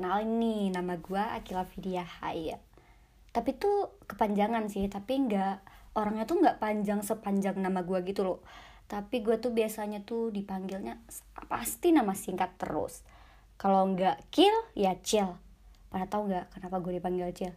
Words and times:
kenalin 0.00 0.40
nih 0.40 0.72
nama 0.72 0.96
gue 0.96 1.20
Akila 1.20 1.68
Vidya 1.68 2.00
Haya 2.02 2.56
tapi 3.36 3.54
tuh 3.54 4.00
kepanjangan 4.08 4.66
sih 4.66 4.88
tapi 4.88 5.20
nggak 5.28 5.62
orangnya 5.94 6.26
tuh 6.26 6.42
nggak 6.42 6.58
panjang 6.62 7.00
sepanjang 7.02 7.58
nama 7.58 7.82
gue 7.82 7.98
gitu 8.06 8.22
loh. 8.26 8.40
Tapi 8.90 9.22
gue 9.22 9.38
tuh 9.38 9.54
biasanya 9.54 10.02
tuh 10.02 10.34
dipanggilnya 10.34 10.98
pasti 11.46 11.94
nama 11.94 12.10
singkat 12.14 12.58
terus. 12.58 13.06
Kalau 13.54 13.86
nggak 13.86 14.34
kill 14.34 14.54
ya 14.74 14.98
chill 14.98 15.30
pada 15.90 16.06
tahu 16.06 16.30
nggak 16.30 16.54
kenapa 16.54 16.76
gue 16.78 17.02
dipanggil 17.02 17.34
chill 17.34 17.54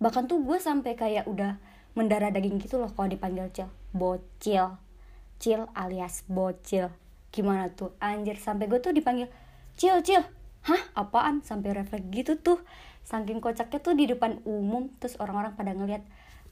bahkan 0.00 0.24
tuh 0.24 0.40
gue 0.40 0.56
sampai 0.56 0.96
kayak 0.96 1.28
udah 1.28 1.60
mendarah 1.94 2.32
daging 2.32 2.58
gitu 2.58 2.80
loh 2.80 2.90
kalau 2.92 3.08
dipanggil 3.08 3.48
chill 3.52 3.70
bocil. 3.96 4.76
Chill 5.40 5.64
alias 5.72 6.24
bocil. 6.28 6.92
Gimana 7.32 7.72
tuh? 7.72 7.96
Anjir 7.96 8.36
sampai 8.36 8.68
gue 8.68 8.80
tuh 8.80 8.92
dipanggil 8.92 9.32
chill 9.80 10.04
chill 10.04 10.24
hah? 10.64 10.82
Apaan? 10.96 11.44
Sampai 11.44 11.76
refleks 11.76 12.08
gitu 12.10 12.40
tuh. 12.40 12.58
Saking 13.04 13.44
kocaknya 13.44 13.78
tuh 13.84 13.92
di 13.92 14.08
depan 14.08 14.40
umum 14.48 14.88
terus 14.96 15.20
orang-orang 15.20 15.52
pada 15.52 15.76
ngeliat 15.76 16.04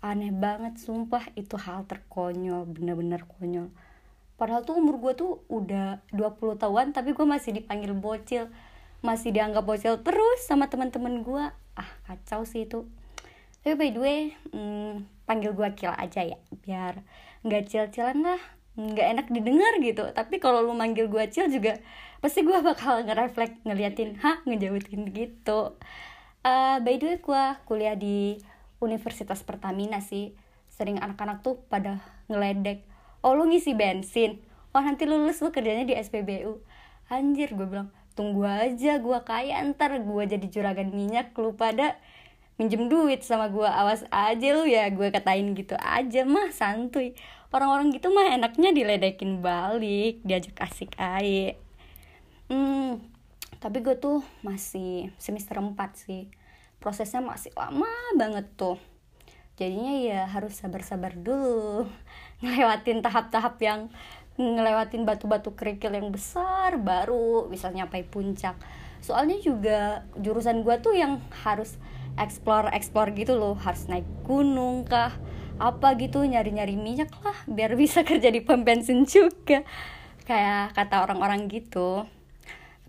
aneh 0.04 0.34
banget 0.34 0.76
sumpah 0.82 1.30
itu 1.38 1.54
hal 1.56 1.88
terkonyol 1.88 2.68
bener-bener 2.68 3.24
konyol. 3.38 3.72
Padahal 4.36 4.66
tuh 4.66 4.76
umur 4.76 4.98
gue 4.98 5.12
tuh 5.14 5.32
udah 5.46 6.02
20 6.10 6.58
tahun 6.58 6.90
tapi 6.92 7.14
gue 7.14 7.24
masih 7.24 7.56
dipanggil 7.56 7.94
bocil. 7.96 8.50
Masih 9.00 9.30
dianggap 9.30 9.64
bocil 9.64 9.96
terus 10.02 10.44
sama 10.44 10.68
teman-teman 10.68 11.22
gue 11.22 11.44
ah 11.78 11.90
kacau 12.04 12.44
sih 12.44 12.68
itu. 12.68 12.84
Tapi 13.62 13.78
by 13.78 13.90
the 13.94 14.00
way 14.02 14.20
hmm, 14.50 15.06
panggil 15.24 15.54
gue 15.54 15.68
Kila 15.78 15.94
aja 15.96 16.26
ya 16.26 16.38
biar 16.66 17.00
nggak 17.46 17.62
cil-cilan 17.70 18.18
lah 18.20 18.42
nggak 18.76 19.06
enak 19.16 19.26
didengar 19.30 19.72
gitu. 19.78 20.04
Tapi 20.10 20.42
kalau 20.42 20.66
lu 20.66 20.74
manggil 20.74 21.06
gue 21.06 21.24
cil 21.30 21.46
juga 21.48 21.78
pasti 22.22 22.46
gue 22.46 22.54
bakal 22.62 23.02
ngereflek 23.02 23.66
ngeliatin 23.66 24.14
hah 24.22 24.38
ngejauhin 24.46 25.10
gitu. 25.10 25.74
Uh, 26.46 26.78
by 26.86 26.94
the 27.02 27.06
way 27.10 27.18
gue 27.18 27.44
kuliah 27.66 27.98
di 27.98 28.38
Universitas 28.78 29.42
Pertamina 29.42 29.98
sih. 29.98 30.38
Sering 30.70 31.02
anak-anak 31.02 31.42
tuh 31.42 31.58
pada 31.66 31.98
ngeledek 32.30 32.86
oh 33.26 33.34
lu 33.34 33.50
ngisi 33.50 33.74
bensin? 33.74 34.38
Oh 34.70 34.78
nanti 34.78 35.02
lulus 35.02 35.42
lu 35.42 35.50
kerjanya 35.50 35.82
di 35.82 35.98
SPBU 35.98 36.62
anjir 37.10 37.52
gue 37.52 37.66
bilang 37.68 37.90
tunggu 38.16 38.46
aja 38.46 38.96
gue 39.02 39.18
kaya 39.26 39.60
ntar 39.74 40.00
gue 40.00 40.22
jadi 40.24 40.46
juragan 40.48 40.94
minyak 40.94 41.36
lu 41.36 41.52
pada 41.52 42.00
minjem 42.56 42.88
duit 42.88 43.20
sama 43.20 43.50
gue 43.50 43.66
awas 43.66 44.06
aja 44.08 44.48
lu 44.54 44.62
ya 44.62 44.86
gue 44.94 45.10
katain 45.10 45.58
gitu 45.58 45.74
aja. 45.74 46.22
Mah 46.22 46.54
santuy. 46.54 47.18
Orang-orang 47.50 47.92
gitu 47.92 48.14
mah 48.14 48.32
enaknya 48.32 48.70
diledekin 48.72 49.42
balik 49.42 50.22
diajak 50.24 50.56
asik 50.62 50.94
aja 50.96 51.52
hmm, 52.50 53.12
tapi 53.62 53.78
gue 53.78 53.94
tuh 53.94 54.26
masih 54.42 55.14
semester 55.22 55.54
4 55.54 55.78
sih. 55.94 56.26
Prosesnya 56.82 57.22
masih 57.22 57.54
lama 57.54 57.86
banget 58.18 58.50
tuh. 58.58 58.74
Jadinya 59.54 59.94
ya 60.02 60.20
harus 60.26 60.58
sabar-sabar 60.58 61.14
dulu. 61.14 61.86
Ngelewatin 62.42 63.06
tahap-tahap 63.06 63.62
yang 63.62 63.86
ngelewatin 64.34 65.06
batu-batu 65.06 65.54
kerikil 65.54 65.94
yang 65.94 66.10
besar 66.10 66.74
baru 66.80 67.46
bisa 67.46 67.70
nyampe 67.70 68.02
puncak. 68.02 68.58
Soalnya 68.98 69.38
juga 69.38 70.08
jurusan 70.18 70.66
gue 70.66 70.82
tuh 70.82 70.98
yang 70.98 71.22
harus 71.46 71.78
explore 72.18 72.66
explore 72.74 73.14
gitu 73.14 73.38
loh. 73.38 73.54
Harus 73.54 73.86
naik 73.86 74.08
gunung 74.26 74.82
kah? 74.82 75.14
Apa 75.62 75.94
gitu? 76.02 76.26
Nyari-nyari 76.26 76.74
minyak 76.74 77.14
lah 77.22 77.38
biar 77.46 77.78
bisa 77.82 78.02
kerja 78.02 78.26
di 78.26 78.42
pom 78.42 78.66
bensin 78.66 79.06
juga. 79.06 79.62
Kayak 80.26 80.74
kata 80.74 81.06
orang-orang 81.06 81.46
gitu 81.46 82.10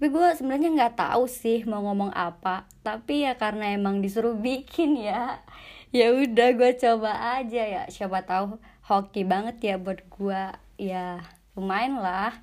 tapi 0.03 0.19
gue 0.19 0.35
sebenarnya 0.35 0.69
nggak 0.75 0.95
tahu 0.99 1.31
sih 1.31 1.63
mau 1.63 1.79
ngomong 1.79 2.11
apa. 2.11 2.67
Tapi 2.83 3.23
ya 3.23 3.39
karena 3.39 3.71
emang 3.71 4.03
disuruh 4.03 4.35
bikin 4.35 4.99
ya 4.99 5.39
ya 5.95 6.11
udah 6.11 6.59
gue 6.59 6.75
coba 6.75 7.39
aja 7.39 7.63
ya. 7.63 7.83
Siapa 7.87 8.27
tahu 8.27 8.59
hoki 8.83 9.23
banget 9.23 9.63
ya 9.63 9.75
buat 9.79 10.03
gue 10.03 10.43
ya 10.75 11.23
lumayan 11.55 12.03
lah 12.03 12.35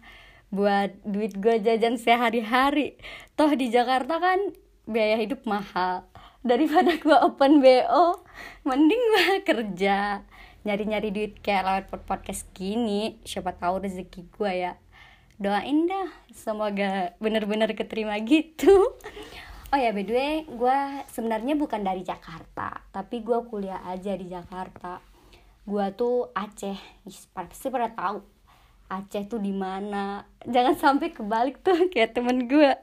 buat 0.49 1.05
duit 1.05 1.37
gue 1.37 1.61
jajan 1.61 2.01
sehari-hari. 2.01 2.97
Toh 3.37 3.53
di 3.53 3.69
Jakarta 3.69 4.17
kan 4.17 4.41
biaya 4.89 5.21
hidup 5.21 5.45
mahal. 5.45 6.09
Daripada 6.41 6.97
gue 6.97 7.13
open 7.13 7.61
BO 7.61 8.25
mending 8.65 9.03
gue 9.05 9.45
kerja. 9.45 10.25
Nyari-nyari 10.65 11.13
duit 11.13 11.45
kayak 11.45 11.93
lewat 11.93 12.09
podcast 12.09 12.49
gini. 12.57 13.21
Siapa 13.29 13.53
tahu 13.53 13.84
rezeki 13.84 14.33
gue 14.33 14.53
ya 14.65 14.81
doain 15.41 15.89
dah 15.89 16.12
semoga 16.37 17.17
bener-bener 17.17 17.73
keterima 17.73 18.21
gitu. 18.21 18.93
Oh 19.73 19.78
ya 19.81 19.89
by 19.97 20.05
the 20.05 20.12
way 20.12 20.34
gue 20.45 20.78
sebenarnya 21.09 21.56
bukan 21.56 21.81
dari 21.81 22.05
Jakarta 22.05 22.84
tapi 22.93 23.25
gue 23.25 23.41
kuliah 23.49 23.81
aja 23.89 24.12
di 24.21 24.28
Jakarta. 24.28 25.01
Gue 25.65 25.89
tuh 25.97 26.28
Aceh. 26.37 26.77
Pasti 27.33 27.73
pada 27.73 27.89
tahu 27.89 28.21
Aceh 28.93 29.33
tuh 29.33 29.41
di 29.41 29.56
mana. 29.56 30.28
Jangan 30.45 30.77
sampai 30.77 31.09
kebalik 31.17 31.65
tuh 31.65 31.87
kayak 31.95 32.21
temen 32.21 32.45
gue 32.45 32.77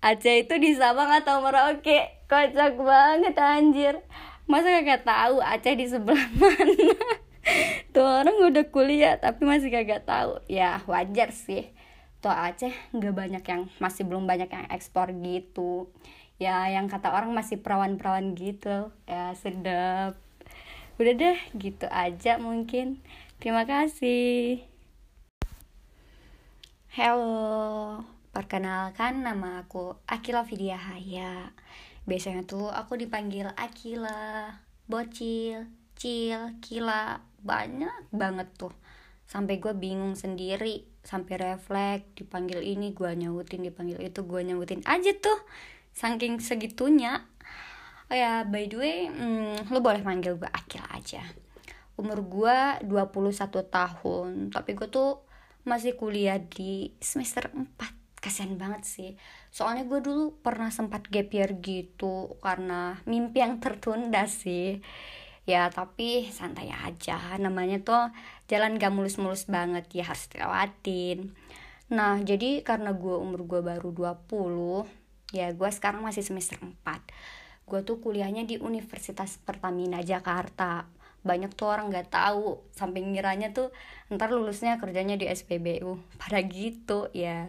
Aceh 0.00 0.48
itu 0.48 0.56
di 0.56 0.72
Sabang 0.72 1.12
atau 1.12 1.44
Merauke. 1.44 2.24
Kocak 2.32 2.80
banget 2.80 3.36
anjir. 3.36 4.00
Masa 4.48 4.80
gak 4.80 5.04
tahu 5.04 5.44
Aceh 5.44 5.76
di 5.76 5.84
sebelah 5.84 6.32
mana? 6.40 6.96
Tuh 7.92 8.24
orang 8.24 8.40
udah 8.48 8.64
kuliah 8.72 9.20
tapi 9.20 9.44
masih 9.44 9.68
kagak 9.68 10.08
tahu. 10.08 10.40
Ya 10.48 10.80
wajar 10.88 11.36
sih 11.36 11.68
tuh 12.20 12.28
Aceh 12.28 12.72
nggak 12.92 13.16
banyak 13.16 13.44
yang 13.48 13.72
masih 13.80 14.04
belum 14.04 14.28
banyak 14.28 14.52
yang 14.52 14.68
ekspor 14.68 15.08
gitu. 15.24 15.88
Ya 16.36 16.68
yang 16.68 16.88
kata 16.88 17.12
orang 17.12 17.32
masih 17.32 17.64
perawan-perawan 17.64 18.36
gitu. 18.36 18.92
Ya 19.08 19.32
sedap. 19.36 20.20
Udah 21.00 21.12
deh 21.16 21.40
gitu 21.56 21.88
aja 21.88 22.36
mungkin. 22.36 23.00
Terima 23.40 23.64
kasih. 23.64 24.60
Halo, 26.92 28.04
perkenalkan 28.36 29.24
nama 29.24 29.64
aku 29.64 29.96
Akila 30.04 30.44
Vidya 30.44 30.76
Haya. 30.76 31.56
Biasanya 32.04 32.44
tuh 32.44 32.68
aku 32.68 33.00
dipanggil 33.00 33.48
Akila, 33.56 34.60
Bocil, 34.84 35.72
Cil, 35.96 36.60
Kila 36.60 37.24
Banyak 37.40 38.12
banget 38.12 38.52
tuh. 38.60 38.76
Sampai 39.24 39.56
gue 39.62 39.72
bingung 39.72 40.18
sendiri 40.18 40.89
sampai 41.00 41.34
refleks 41.40 42.06
dipanggil 42.16 42.60
ini 42.60 42.92
gue 42.92 43.10
nyautin 43.16 43.64
dipanggil 43.64 43.98
itu 44.00 44.20
gue 44.24 44.40
nyautin 44.44 44.84
aja 44.84 45.12
tuh. 45.16 45.40
Saking 45.96 46.38
segitunya 46.38 47.26
oh 48.10 48.16
ya 48.16 48.42
by 48.42 48.66
the 48.66 48.76
way 48.76 48.96
hmm, 49.06 49.70
lo 49.70 49.78
boleh 49.78 50.02
manggil 50.02 50.36
gue 50.36 50.50
Akil 50.50 50.82
aja. 50.90 51.22
Umur 51.96 52.24
gue 52.24 52.58
21 52.88 53.68
tahun 53.68 54.28
tapi 54.50 54.74
gue 54.74 54.88
tuh 54.88 55.22
masih 55.64 55.94
kuliah 55.96 56.40
di 56.40 56.96
semester 56.98 57.52
4 57.52 58.00
kasian 58.20 58.60
banget 58.60 58.84
sih. 58.84 59.10
Soalnya 59.48 59.88
gue 59.88 60.00
dulu 60.04 60.36
pernah 60.44 60.68
sempat 60.68 61.08
gap 61.08 61.32
year 61.32 61.56
gitu 61.58 62.36
karena 62.44 63.00
mimpi 63.08 63.40
yang 63.40 63.58
tertunda 63.58 64.28
sih. 64.28 64.84
Ya 65.48 65.72
tapi 65.72 66.28
santai 66.28 66.68
aja. 66.70 67.16
Namanya 67.40 67.80
tuh 67.80 68.12
jalan 68.50 68.82
gak 68.82 68.90
mulus-mulus 68.90 69.46
banget 69.46 69.86
ya 69.94 70.10
harus 70.10 70.26
dilewatin. 70.26 71.30
Nah 71.94 72.18
jadi 72.18 72.66
karena 72.66 72.90
gue 72.90 73.14
umur 73.14 73.46
gue 73.46 73.62
baru 73.62 73.94
20 73.94 74.90
ya 75.30 75.54
gue 75.54 75.70
sekarang 75.70 76.02
masih 76.02 76.26
semester 76.26 76.58
4 76.58 76.82
gue 77.70 77.80
tuh 77.86 78.02
kuliahnya 78.02 78.42
di 78.50 78.58
Universitas 78.58 79.38
Pertamina 79.38 80.02
Jakarta. 80.02 80.90
Banyak 81.22 81.54
tuh 81.54 81.70
orang 81.70 81.94
nggak 81.94 82.10
tahu 82.10 82.58
sampai 82.74 83.06
ngiranya 83.06 83.54
tuh 83.54 83.70
ntar 84.10 84.34
lulusnya 84.34 84.82
kerjanya 84.82 85.14
di 85.14 85.30
SPBU 85.30 85.94
pada 86.20 86.42
gitu 86.42 87.06
ya. 87.14 87.46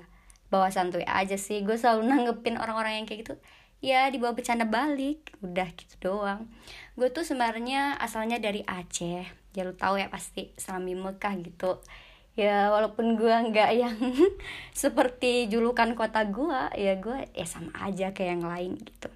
Bawa 0.53 0.69
santuy 0.69 1.01
aja 1.01 1.41
sih. 1.41 1.65
Gue 1.65 1.81
selalu 1.81 2.05
nanggepin 2.05 2.61
orang-orang 2.61 3.01
yang 3.01 3.09
kayak 3.09 3.25
gitu 3.25 3.35
ya 3.81 4.05
dibawa 4.13 4.37
bercanda 4.37 4.69
balik. 4.69 5.33
Udah 5.41 5.65
gitu 5.73 5.97
doang. 5.97 6.45
Gue 6.93 7.09
tuh 7.09 7.25
sebenarnya 7.25 7.97
asalnya 7.97 8.37
dari 8.37 8.61
Aceh 8.69 9.40
ya 9.55 9.67
lu 9.67 9.73
tahu 9.75 9.99
ya 9.99 10.07
pasti 10.07 10.51
Salami 10.55 10.95
Mekah 10.95 11.35
gitu. 11.43 11.81
Ya 12.39 12.71
walaupun 12.71 13.19
gue 13.19 13.35
nggak 13.51 13.71
yang 13.75 13.97
seperti 14.81 15.51
julukan 15.51 15.91
kota 15.99 16.23
gue 16.27 16.61
ya 16.79 16.95
gue 16.95 17.27
ya 17.35 17.45
sama 17.47 17.75
aja 17.83 18.15
kayak 18.15 18.39
yang 18.39 18.45
lain 18.47 18.71
gitu. 18.79 19.09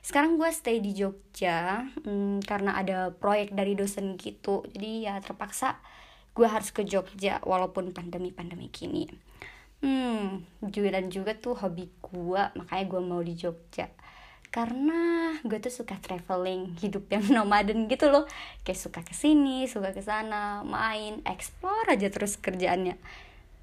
Sekarang 0.00 0.40
gue 0.40 0.48
stay 0.52 0.80
di 0.80 0.96
Jogja 0.96 1.84
hmm, 2.04 2.44
karena 2.44 2.80
ada 2.80 3.12
proyek 3.12 3.52
dari 3.52 3.76
dosen 3.76 4.16
gitu. 4.16 4.64
Jadi 4.72 5.04
ya 5.04 5.20
terpaksa 5.20 5.80
gue 6.32 6.48
harus 6.48 6.72
ke 6.72 6.82
Jogja 6.88 7.44
walaupun 7.44 7.92
pandemi 7.92 8.32
pandemi 8.32 8.72
kini 8.72 9.04
hmm 9.82 10.46
jualan 10.62 11.06
juga 11.10 11.34
tuh 11.36 11.58
hobi 11.58 11.90
gue 12.00 12.42
makanya 12.56 12.84
gue 12.88 13.00
mau 13.02 13.20
di 13.20 13.34
Jogja 13.34 13.90
karena 14.52 15.32
gue 15.42 15.58
tuh 15.58 15.72
suka 15.72 15.96
traveling 15.98 16.76
hidup 16.78 17.08
yang 17.08 17.24
nomaden 17.34 17.88
gitu 17.88 18.12
loh 18.12 18.28
kayak 18.62 18.78
suka 18.78 19.00
ke 19.00 19.16
sini 19.16 19.64
suka 19.64 19.96
ke 19.96 20.04
sana 20.04 20.60
main 20.62 21.24
explore 21.24 21.88
aja 21.88 22.12
terus 22.12 22.36
kerjaannya 22.36 23.00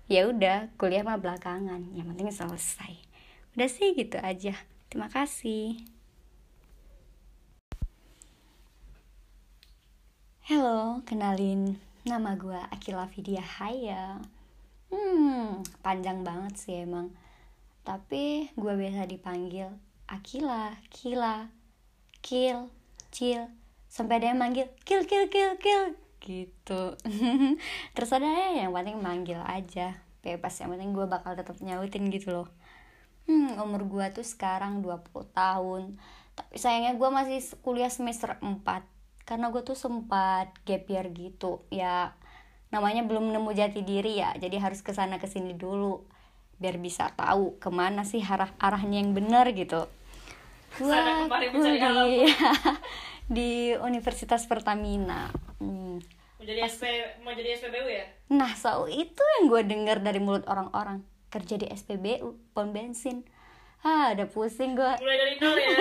ya 0.10 0.26
udah 0.26 0.74
kuliah 0.82 1.06
mah 1.06 1.22
belakangan 1.22 1.94
yang 1.94 2.10
penting 2.10 2.34
selesai 2.34 2.98
udah 3.54 3.70
sih 3.70 3.94
gitu 3.94 4.18
aja 4.18 4.58
Terima 4.90 5.06
kasih. 5.06 5.86
Halo, 10.50 11.06
kenalin 11.06 11.78
nama 12.10 12.34
gue 12.34 12.58
Akila 12.74 13.06
Vidya 13.06 13.46
Haya. 13.46 14.18
Hmm, 14.90 15.62
panjang 15.86 16.26
banget 16.26 16.58
sih 16.58 16.90
emang. 16.90 17.14
Tapi 17.86 18.50
gue 18.58 18.74
biasa 18.74 19.06
dipanggil 19.06 19.70
Akila, 20.10 20.74
Kila, 20.90 21.54
Kil, 22.26 22.74
Cil. 23.14 23.46
Sampai 23.86 24.18
ada 24.18 24.34
yang 24.34 24.42
manggil 24.42 24.66
Kil, 24.82 25.06
Kil, 25.06 25.30
Kil, 25.30 25.54
Kil. 25.62 25.94
Gitu. 26.18 26.82
Terus 27.94 28.10
ada 28.10 28.26
yang 28.58 28.74
penting 28.74 28.98
manggil 28.98 29.38
aja. 29.46 30.02
Bebas, 30.26 30.58
yang 30.58 30.74
penting 30.74 30.98
gue 30.98 31.06
bakal 31.06 31.38
tetap 31.38 31.62
nyautin 31.62 32.10
gitu 32.10 32.34
loh. 32.34 32.50
Hmm, 33.30 33.62
umur 33.62 33.86
gue 33.86 34.06
tuh 34.18 34.26
sekarang 34.26 34.82
20 34.82 35.30
tahun. 35.30 36.02
Tapi 36.34 36.58
sayangnya 36.58 36.98
gue 36.98 37.10
masih 37.14 37.46
kuliah 37.62 37.94
semester 37.94 38.34
4 38.42 38.66
karena 39.30 39.54
gue 39.54 39.62
tuh 39.62 39.78
sempat 39.78 40.50
gap 40.66 40.90
year 40.90 41.06
gitu 41.14 41.62
ya 41.70 42.18
namanya 42.74 43.06
belum 43.06 43.30
nemu 43.30 43.54
jati 43.54 43.86
diri 43.86 44.18
ya 44.18 44.34
jadi 44.34 44.58
harus 44.58 44.82
ke 44.82 44.90
sana 44.90 45.22
ke 45.22 45.30
sini 45.30 45.54
dulu 45.54 46.02
biar 46.58 46.82
bisa 46.82 47.14
tahu 47.14 47.62
ke 47.62 47.70
mana 47.70 48.02
sih 48.02 48.26
arah 48.26 48.50
arahnya 48.58 48.98
yang 48.98 49.14
benar 49.14 49.46
gitu 49.54 49.86
Mencari 50.78 51.50
kuliah 51.50 52.30
di 53.36 53.74
Universitas 53.82 54.46
Pertamina. 54.46 55.34
Hmm. 55.58 55.98
Mau 56.38 56.46
jadi 56.46 56.64
SP 56.70 56.84
mau 57.26 57.34
jadi 57.34 57.58
SPBU 57.58 57.88
ya? 57.90 58.06
nah 58.30 58.54
so 58.54 58.86
itu 58.86 59.20
yang 59.40 59.50
gue 59.50 59.62
dengar 59.66 59.98
dari 60.06 60.22
mulut 60.22 60.46
orang-orang. 60.46 61.02
Kerja 61.34 61.58
di 61.58 61.66
SPBU 61.66 62.54
pom 62.54 62.70
bensin. 62.70 63.26
Ah 63.82 64.12
udah 64.14 64.28
pusing 64.28 64.76
gue 64.76 64.94
Mulai 65.00 65.18
dari 65.18 65.34
nol 65.40 65.58
ya. 65.58 65.78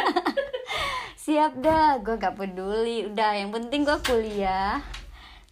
siap 1.29 1.52
dah 1.61 2.00
gue 2.00 2.17
gak 2.17 2.40
peduli. 2.40 3.05
Udah 3.05 3.37
yang 3.37 3.52
penting 3.52 3.85
gue 3.85 3.99
kuliah. 4.06 4.81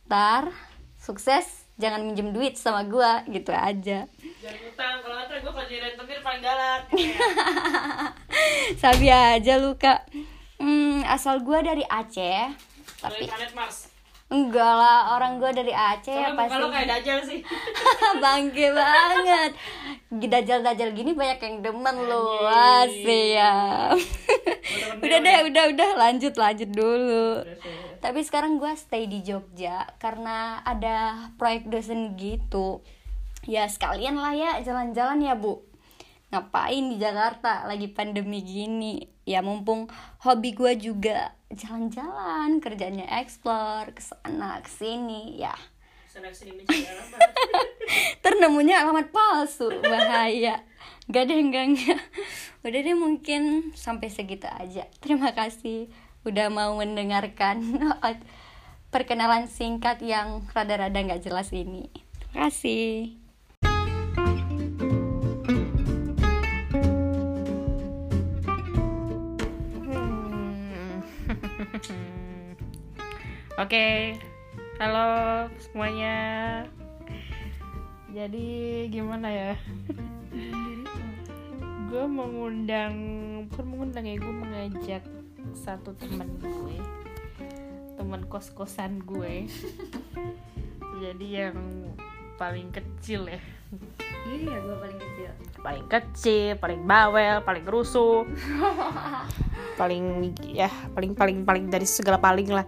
Tar 0.08 0.54
sukses 0.96 1.65
jangan 1.76 2.00
minjem 2.04 2.32
duit 2.32 2.56
sama 2.56 2.84
gue 2.88 3.36
gitu 3.36 3.52
aja 3.52 4.08
Jangan 4.40 4.60
utang 4.68 4.94
kalau 5.04 5.14
nggak 5.20 5.38
gue 5.44 5.52
kalau 5.52 5.66
jadi 5.68 5.80
rentenir 5.92 6.20
paling 6.24 6.42
galak. 6.42 6.82
sabi 8.82 9.06
aja 9.12 9.52
lu 9.60 9.76
kak 9.76 10.08
hmm, 10.60 11.04
asal 11.06 11.40
gue 11.44 11.58
dari 11.60 11.84
Aceh 11.84 12.52
Dari 12.52 13.00
tapi 13.00 13.24
planet 13.28 13.52
Mars. 13.52 13.95
Enggak 14.26 14.72
lah 14.74 15.14
orang 15.14 15.38
gue 15.38 15.50
dari 15.54 15.70
Aceh 15.70 16.10
ya 16.10 16.34
muka 16.34 16.58
lo 16.58 16.66
kayak 16.74 16.90
pasti. 16.90 16.92
dajal 16.98 17.18
sih. 17.22 17.40
bangke 18.22 18.66
banget. 18.74 19.52
Dajal-dajal 20.10 20.88
gini 20.98 21.14
banyak 21.14 21.38
yang 21.38 21.56
demen 21.62 21.96
siap 22.90 23.94
Temen-temen 24.66 25.02
udah 25.06 25.18
deh 25.22 25.38
udah 25.46 25.64
udah. 25.70 25.90
Lanjut 25.94 26.34
lanjut 26.34 26.70
dulu. 26.74 27.46
Ya. 27.46 27.54
tapi 28.02 28.22
sekarang 28.22 28.62
gue 28.62 28.70
stay 28.78 29.10
di 29.10 29.22
Jogja 29.22 29.86
karena 30.02 30.62
ada 30.66 31.30
proyek 31.38 31.70
dosen 31.70 32.18
gitu. 32.18 32.82
Ya 33.46 33.70
sekalian 33.70 34.18
lah 34.18 34.34
ya 34.34 34.58
jalan-jalan 34.62 35.22
ya 35.22 35.38
bu 35.38 35.62
ngapain 36.30 36.90
di 36.90 36.96
Jakarta 36.98 37.64
lagi 37.66 37.86
pandemi 37.90 38.42
gini? 38.42 39.02
Ya 39.26 39.42
mumpung 39.42 39.90
hobi 40.22 40.54
gue 40.54 40.78
juga 40.78 41.34
jalan-jalan 41.50 42.58
kerjanya 42.62 43.06
explore 43.22 43.94
ke 43.94 44.02
sana 44.02 44.58
ke 44.62 44.70
sini 44.70 45.38
ya. 45.38 45.54
Ternemunya 48.24 48.82
alamat 48.82 49.12
palsu 49.12 49.68
bahaya. 49.82 50.62
Gak 51.06 51.30
deh 51.30 51.38
enggak 51.38 51.64
enggak 51.70 52.02
udah 52.66 52.80
deh 52.82 52.98
mungkin 52.98 53.70
sampai 53.78 54.10
segitu 54.10 54.50
aja. 54.50 54.90
Terima 54.98 55.30
kasih 55.30 55.86
udah 56.26 56.50
mau 56.50 56.74
mendengarkan 56.74 57.62
perkenalan 58.92 59.46
singkat 59.46 60.02
yang 60.02 60.42
rada-rada 60.50 60.98
nggak 60.98 61.22
jelas 61.22 61.54
ini. 61.54 61.86
Terima 62.18 62.50
kasih 62.50 63.25
Oke, 73.66 74.14
halo 74.78 75.50
semuanya. 75.58 76.14
Jadi 78.14 78.86
gimana 78.94 79.26
ya? 79.26 79.58
gue 81.90 82.04
mengundang, 82.06 82.94
bukan 83.50 83.66
mengundang 83.66 84.06
ya, 84.06 84.22
gue 84.22 84.34
mengajak 84.38 85.02
satu 85.50 85.98
teman 85.98 86.30
gue, 86.38 86.78
teman 87.98 88.22
kos 88.30 88.54
kosan 88.54 89.02
gue. 89.02 89.50
Jadi 91.02 91.26
yang 91.26 91.58
paling 92.38 92.70
kecil 92.70 93.26
ya, 93.26 93.42
iya 94.30 94.62
gue 94.62 94.76
paling 94.78 95.00
kecil 95.02 95.30
paling 95.66 95.86
kecil, 95.90 96.54
paling 96.62 96.86
bawel, 96.86 97.42
paling 97.42 97.66
rusuh, 97.66 98.22
paling 99.80 100.30
ya 100.54 100.70
paling 100.94 101.18
paling 101.18 101.42
paling 101.42 101.66
dari 101.66 101.82
segala 101.82 102.22
paling 102.22 102.54
lah. 102.54 102.62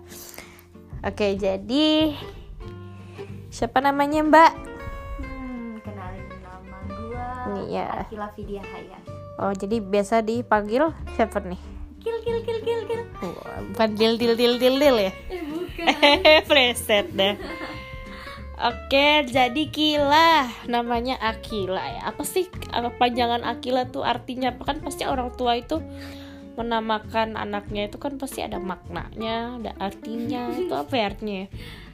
Oke, 1.01 1.35
jadi 1.35 2.13
siapa 3.49 3.79
namanya 3.79 4.21
Mbak? 4.21 4.51
hmm, 5.19 5.71
kenalin 5.81 6.27
nama 6.39 6.79
gue 6.85 7.27
Iya. 7.67 7.87
Akila 8.03 8.29
Vidya 8.35 8.63
Haya 8.63 8.99
Oh, 9.39 9.55
jadi 9.55 9.79
biasa 9.79 10.21
dipanggil 10.21 10.91
siapa 11.15 11.39
nih? 11.41 11.61
kil 11.99 12.15
kil 12.21 12.39
kil 12.43 12.59
kil 12.61 12.81
kil 12.85 13.03
Oh, 13.21 13.35
bukan 13.71 13.89
dil 13.95 14.15
dil 14.15 14.35
dil 14.35 14.55
dil 14.57 14.77
dil 14.77 14.97
ya? 15.01 15.13
eh 15.33 15.43
bukan 15.45 15.87
preset 16.51 17.07
dah. 17.11 17.35
Oke, 18.59 19.23
jadi 19.25 19.63
Kila 19.71 20.43
namanya 20.67 21.15
Akila 21.17 21.79
ya. 21.79 22.11
Apa 22.11 22.27
sih 22.27 22.51
panjangan 22.99 23.47
Akila 23.47 23.87
tuh 23.87 24.03
artinya 24.03 24.51
apa 24.51 24.63
kan 24.65 24.83
pasti 24.83 25.07
orang 25.07 25.31
tua 25.33 25.55
itu 25.55 25.79
menamakan 26.59 27.39
anaknya 27.39 27.87
itu 27.87 28.03
kan 28.03 28.19
pasti 28.19 28.43
ada 28.43 28.59
maknanya, 28.59 29.63
ada 29.63 29.73
artinya. 29.79 30.51
Itu 30.61 30.75
apa 30.75 30.95
ya 30.99 31.05
artinya? 31.15 31.47
ya? 31.47 31.49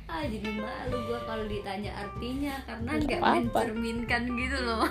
ah 0.04 0.22
jadi 0.30 0.46
malu 0.62 0.98
gue 1.10 1.20
kalau 1.26 1.44
ditanya 1.50 1.90
artinya 1.96 2.54
karena 2.68 2.90
Nggak 3.02 3.20
mencerminkan 3.24 4.22
gitu 4.36 4.58
loh 4.62 4.86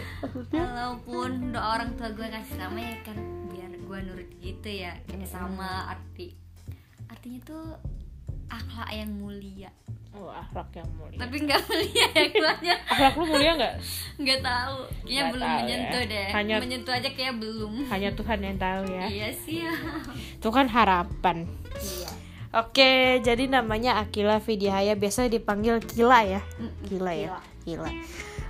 walaupun 0.54 1.52
udah 1.52 1.64
orang 1.76 1.90
tua 1.98 2.08
gue 2.14 2.24
kasih 2.30 2.56
nama 2.56 2.78
ya 2.80 2.96
kan 3.04 3.18
biar 3.52 3.68
gue 3.74 3.98
nurut 4.06 4.30
gitu 4.40 4.68
ya 4.72 4.96
kayak 5.10 5.28
sama 5.28 5.92
arti 5.92 6.32
artinya 7.10 7.40
tuh 7.44 7.76
akhlak 8.48 8.90
yang 8.96 9.12
mulia 9.18 9.68
Oh, 10.12 10.28
akhlak 10.28 10.68
yang 10.74 10.88
mulia. 10.92 11.18
tapi 11.18 11.36
nggak 11.40 11.60
mulia 11.64 12.06
ya 12.12 12.24
guanya 12.28 12.74
Akhlak 12.84 13.14
lu 13.14 13.24
mulia 13.26 13.52
nggak? 13.54 13.74
nggak 14.18 14.40
tahu 14.40 14.76
kayaknya 15.02 15.22
belum 15.26 15.40
tahu 15.40 15.48
ya. 15.48 15.58
menyentuh 15.58 16.02
deh 16.04 16.26
Hanya- 16.30 16.60
menyentuh 16.60 16.92
aja 16.92 17.10
kayak 17.10 17.34
belum 17.36 17.72
Hanya 17.86 18.10
Tuhan 18.12 18.38
yang 18.38 18.56
tahu 18.56 18.82
ya. 18.86 19.04
iya 19.08 19.28
sih 19.32 19.56
ya 19.60 19.72
Itu 20.36 20.48
kan 20.48 20.66
harapan. 20.66 21.48
iya 21.76 22.10
Oke, 22.52 22.92
jadi 23.18 23.48
namanya 23.48 23.96
Akila 23.96 24.36
Vidyahaya 24.36 24.92
biasa 24.92 25.24
dipanggil 25.26 25.80
Kila 25.80 26.20
ya. 26.22 26.44
Kila 26.84 27.08
ya. 27.10 27.40
Kila. 27.64 27.88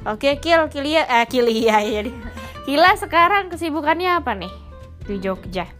Oke, 0.04 0.42
Kil, 0.42 0.66
Kilia, 0.66 1.06
eh 1.06 1.22
Kilia 1.24 1.78
ya. 1.78 2.02
Kila 2.62 2.98
sekarang 2.98 3.46
kesibukannya 3.46 4.18
apa 4.18 4.34
nih 4.34 4.50
di 5.04 5.16
Jogja? 5.16 5.70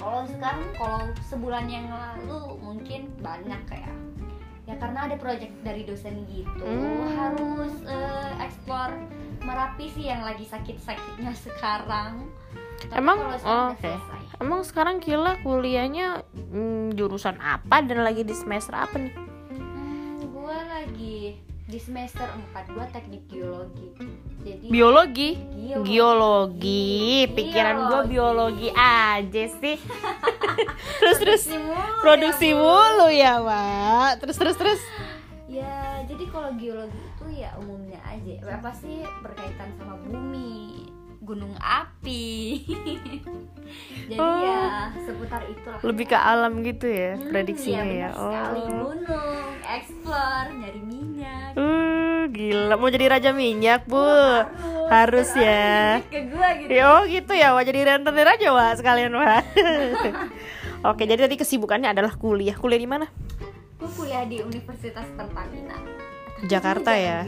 kalau 0.00 0.24
sekarang 0.24 0.64
kalau 0.72 1.04
sebulan 1.22 1.68
yang 1.68 1.84
lalu 1.86 2.40
mungkin 2.58 3.12
banyak 3.20 3.60
kayak 3.68 3.92
ya 4.70 4.78
karena 4.78 5.10
ada 5.10 5.16
project 5.18 5.50
dari 5.60 5.82
dosen 5.82 6.22
gitu 6.24 6.62
Hmm. 6.62 7.10
harus 7.10 7.74
eh, 7.84 8.32
explore 8.38 8.94
merapi 9.42 9.90
sih 9.90 10.06
yang 10.06 10.22
lagi 10.22 10.46
sakit-sakitnya 10.46 11.34
sekarang 11.44 12.30
Tapi 12.80 12.96
Emang? 12.96 13.18
Oh, 13.44 13.74
oke. 13.74 13.82
selesai. 13.82 14.20
Emang 14.40 14.64
sekarang 14.64 15.04
Kila 15.04 15.36
kuliahnya 15.42 16.24
hmm, 16.32 16.96
jurusan 16.96 17.36
apa 17.36 17.84
dan 17.84 18.00
lagi 18.00 18.24
di 18.24 18.32
semester 18.32 18.72
apa 18.72 18.96
nih? 18.96 19.12
Hmm, 19.52 20.16
gue 20.24 20.56
lagi 20.64 21.18
di 21.70 21.78
semester 21.78 22.26
4 22.50 22.74
gue 22.74 22.86
teknik 22.90 23.22
geologi 23.30 23.88
jadi 24.40 24.66
Biologi. 24.72 25.30
Geologi. 25.36 25.84
Geologi. 25.84 26.96
Pikiran 27.36 27.76
gue 27.92 28.00
biologi 28.08 28.68
aja 28.72 29.44
sih. 29.60 29.76
terus 31.00 31.18
terus 31.20 31.42
Produksi 32.00 32.56
mulu 32.56 33.12
ya, 33.12 33.36
mulu 33.40 33.52
ya. 33.52 34.16
Terus 34.16 34.36
terus 34.40 34.56
terus. 34.56 34.80
Ya, 35.50 36.00
jadi 36.06 36.24
kalau 36.30 36.54
geologi 36.56 36.96
itu 36.96 37.24
ya 37.42 37.52
umumnya 37.60 38.00
aja. 38.06 38.34
Ya, 38.40 38.56
pasti 38.64 39.04
berkaitan 39.20 39.74
sama 39.76 39.98
bumi, 40.08 40.88
gunung 41.20 41.52
api. 41.56 42.64
jadi 44.10 44.18
Oh. 44.18 44.40
ya 44.40 44.90
seputar 44.98 45.42
itulah. 45.46 45.78
Lebih 45.80 46.06
ke 46.06 46.16
alam 46.16 46.60
gitu 46.60 46.84
ya 46.84 47.14
Hmm, 47.14 47.28
prediksinya 47.28 47.84
iya, 47.84 48.00
ya. 48.02 48.08
sekali. 48.10 48.60
Oh. 48.60 48.82
Gunung, 48.88 49.38
explore, 49.62 50.48
nyari 50.50 50.80
minyak. 50.80 51.50
Uh, 51.54 52.20
gila 52.26 52.74
mau 52.74 52.88
jadi 52.88 53.06
raja 53.08 53.30
minyak, 53.30 53.84
Bu. 53.84 54.00
Harus. 54.90 55.30
harus 55.30 55.30
ya 55.38 56.02
ke 56.02 56.26
gua 56.26 56.50
gitu 56.58 56.66
Ya, 56.68 56.82
oh 56.90 57.06
gitu 57.06 57.30
ya, 57.30 57.54
wah 57.54 57.62
jadi 57.62 57.94
rentenir 57.94 58.26
aja 58.26 58.50
wah 58.50 58.74
sekalian 58.74 59.14
wah. 59.14 59.38
Oke, 60.90 61.04
jadi 61.04 61.28
tadi 61.28 61.36
kesibukannya 61.36 61.86
adalah 61.88 62.10
kuliah. 62.12 62.56
Kuliah 62.56 62.80
di 62.80 62.88
mana? 62.88 63.06
gua 63.76 63.88
kuliah 63.94 64.24
di 64.24 64.42
Universitas 64.42 65.06
Pertamina 65.14 65.78
Jakarta 66.42 66.90
ya. 66.92 67.22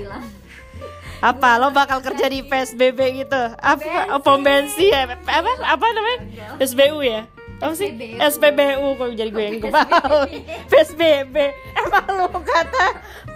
Apa? 1.23 1.63
Lo 1.63 1.71
bakal 1.71 2.03
kerja 2.03 2.27
di 2.27 2.43
PSBB 2.43 3.23
gitu? 3.23 3.43
Apa? 3.63 4.19
Pom 4.27 4.43
bensin 4.43 4.91
ya? 4.91 5.07
Apa? 5.07 5.51
Apa 5.63 5.87
namanya? 5.95 6.19
SBU 6.59 6.99
ya? 7.07 7.31
Apa 7.63 7.75
sih? 7.79 7.95
SPBU. 8.19 8.99
Kok 8.99 9.15
jadi 9.15 9.31
gue 9.31 9.45
yang 9.47 9.59
kebal. 9.63 10.27
PSBB. 10.71 11.37
Emang 11.79 12.07
lo 12.19 12.27
kata 12.43 12.87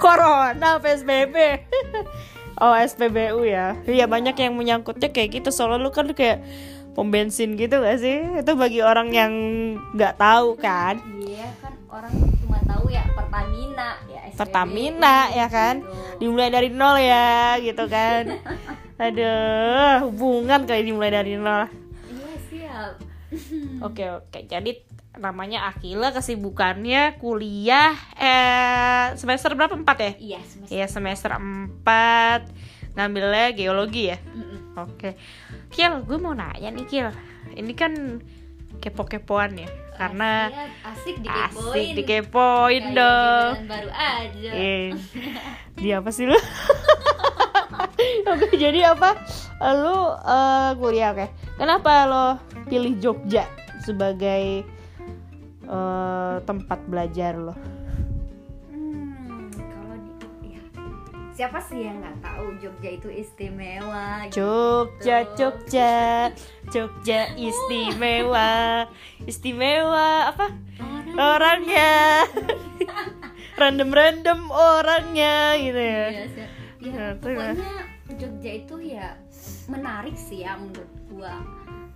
corona 0.03 0.83
PSBB. 0.83 1.37
Oh 2.57 2.73
SPBU 2.73 3.45
ya 3.45 3.77
Iya 3.85 4.09
banyak 4.09 4.33
yang 4.41 4.57
menyangkutnya 4.57 5.13
kayak 5.13 5.41
gitu 5.41 5.53
Soalnya 5.53 5.77
lu 5.77 5.93
kan 5.93 6.09
kayak 6.17 6.41
pom 6.97 7.13
bensin 7.13 7.61
gitu 7.61 7.85
gak 7.85 8.01
sih? 8.01 8.41
Itu 8.41 8.57
bagi 8.57 8.81
orang 8.81 9.13
yang 9.13 9.33
nggak 9.93 10.17
tahu 10.17 10.57
kan? 10.57 10.97
Iya 11.21 11.53
kan 11.61 11.77
orang 11.93 12.15
cuma 12.41 12.57
tahu 12.65 12.89
ya 12.89 13.05
Pertamina 13.13 14.01
ya 14.09 14.21
SPBU, 14.33 14.39
Pertamina 14.41 15.17
ya 15.29 15.47
kan? 15.53 15.85
Gitu. 15.85 16.25
dimulai 16.25 16.49
dari 16.49 16.73
nol 16.73 16.97
ya 16.97 17.61
gitu 17.61 17.85
kan? 17.85 18.41
Aduh 18.97 20.09
hubungan 20.09 20.65
kali 20.65 20.89
dimulai 20.89 21.13
dari 21.13 21.37
nol. 21.37 21.69
Iya 22.09 22.35
siap. 22.49 22.93
Oke 23.85 24.09
oke. 24.09 24.49
Jadi 24.49 24.81
namanya 25.21 25.69
Akila 25.69 26.17
kesibukannya 26.17 27.21
kuliah 27.21 27.93
eh 28.17 29.13
semester 29.21 29.53
berapa? 29.53 29.77
Empat 29.77 29.97
ya? 30.01 30.13
Iya 30.17 30.41
semester 30.49 30.73
Iya 30.73 30.87
semester 30.89 31.31
4 31.37 32.76
ngambilnya 32.97 33.53
geologi 33.53 34.11
ya 34.11 34.19
Mm-mm. 34.33 34.75
oke 34.81 35.11
Kil 35.69 36.03
gue 36.03 36.19
mau 36.19 36.33
nanya 36.33 36.73
nih 36.73 36.87
Kil 36.89 37.09
ini 37.55 37.73
kan 37.77 38.21
kepo-kepoan 38.81 39.57
ya 39.57 39.69
karena 39.97 40.53
asik 40.85 41.17
dikepoin 41.25 41.73
asik 41.73 41.87
dikepoin 41.97 42.85
Kayak 42.93 42.97
dong 42.97 43.55
baru 43.65 43.91
aja 43.93 44.51
Eh, 44.61 44.93
dia 45.81 46.01
apa 46.05 46.11
sih 46.13 46.29
lu? 46.29 46.37
Oke, 48.27 48.59
jadi 48.59 48.93
apa? 48.93 49.17
Lu 49.63 49.99
eh, 50.15 50.71
kuliah 50.77 51.17
oke. 51.17 51.27
Kenapa 51.57 52.05
lo 52.05 52.27
pilih 52.69 52.99
Jogja 53.01 53.49
sebagai 53.81 54.67
eh, 55.65 56.35
tempat 56.45 56.79
belajar 56.87 57.39
lo? 57.41 57.55
Siapa 61.37 61.61
sih 61.61 61.85
yang 61.85 62.01
nggak 62.01 62.25
tahu 62.25 62.57
Jogja 62.65 62.91
itu 62.97 63.13
istimewa 63.13 64.25
gitu. 64.25 64.41
Jogja, 64.41 65.29
Jogja, 65.37 66.33
Jogja 66.73 67.21
istimewa, 67.37 68.89
istimewa 69.29 70.33
apa? 70.33 70.49
Orang 70.81 71.13
Orangnya, 71.17 72.25
random-random 73.61 74.49
orangnya 74.49 75.61
gitu 75.61 75.77
ya. 75.77 76.07
Iya, 76.09 76.25
ya, 76.81 77.05
terus 77.21 77.37
pokoknya 77.37 77.73
Jogja 78.17 78.51
itu 78.57 78.75
ya 78.97 79.09
menarik 79.69 80.17
sih 80.17 80.41
ya 80.41 80.57
menurut 80.57 80.93
gua 81.13 81.37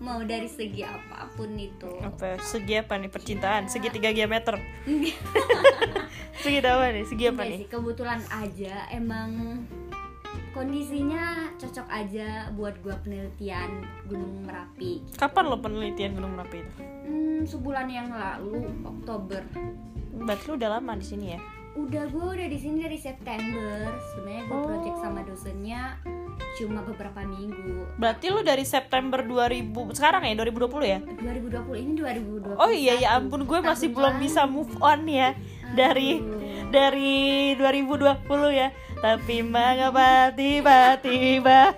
mau 0.00 0.20
dari 0.25 0.49
segi 0.49 0.80
apa 0.80 1.28
pun 1.37 1.52
itu 1.61 1.88
Apa? 2.00 2.40
Segi 2.40 2.76
apa 2.80 2.97
nih 2.97 3.09
percintaan? 3.09 3.68
Segi 3.73 3.88
tiga 3.88 4.12
diameter. 4.12 4.61
Segi 6.37 6.58
apa 6.60 6.87
nih? 6.88 7.04
Segi 7.04 7.25
apa 7.25 7.32
Enggak 7.34 7.49
nih? 7.49 7.58
sih 7.58 7.68
kebetulan 7.68 8.20
aja 8.28 8.75
emang 8.88 9.30
kondisinya 10.50 11.25
cocok 11.56 11.87
aja 11.87 12.28
buat 12.52 12.75
gua 12.80 12.99
penelitian 12.99 13.70
Gunung 14.04 14.42
Merapi 14.42 15.02
Kapan 15.14 15.44
lo 15.46 15.56
penelitian 15.56 16.14
Gunung 16.14 16.34
Merapi 16.34 16.58
itu? 16.58 16.72
hmm, 17.06 17.40
sebulan 17.44 17.87
yang 17.87 18.08
lalu 18.08 18.66
Oktober 18.82 19.42
Berarti 20.12 20.44
lu 20.44 20.54
udah 20.54 20.70
lama 20.72 20.92
di 20.94 21.06
sini 21.06 21.26
ya? 21.28 21.40
udah 21.70 22.02
gue 22.04 22.26
udah 22.34 22.49
di 22.50 22.58
sini 22.58 22.82
dari 22.82 22.99
September 22.99 23.78
sebenarnya 24.04 24.42
gue 24.42 24.52
Oh. 24.52 24.66
project 24.66 24.96
sama 24.99 25.22
dosennya 25.22 25.94
cuma 26.58 26.82
beberapa 26.82 27.22
minggu 27.22 27.94
Berarti 27.94 28.26
lu 28.26 28.42
dari 28.42 28.66
September 28.66 29.22
2000 29.22 29.70
sekarang 29.94 30.22
ya 30.25 30.34
2020 30.34 30.66
ya? 30.84 30.99
2020 30.99 31.78
ini 31.78 31.92
2020 31.94 32.58
Oh 32.58 32.66
iya 32.68 32.99
ya 32.99 33.08
ampun 33.14 33.46
gue 33.46 33.58
masih 33.62 33.94
belum 33.94 34.18
bisa 34.18 34.50
move 34.50 34.75
on 34.78 35.06
ya 35.06 35.30
dari 35.72 36.22
dari 36.70 37.54
2020 37.54 38.26
ya. 38.52 38.68
Tapi 39.00 39.40
mengapa 39.40 40.28
tiba-tiba 40.36 41.72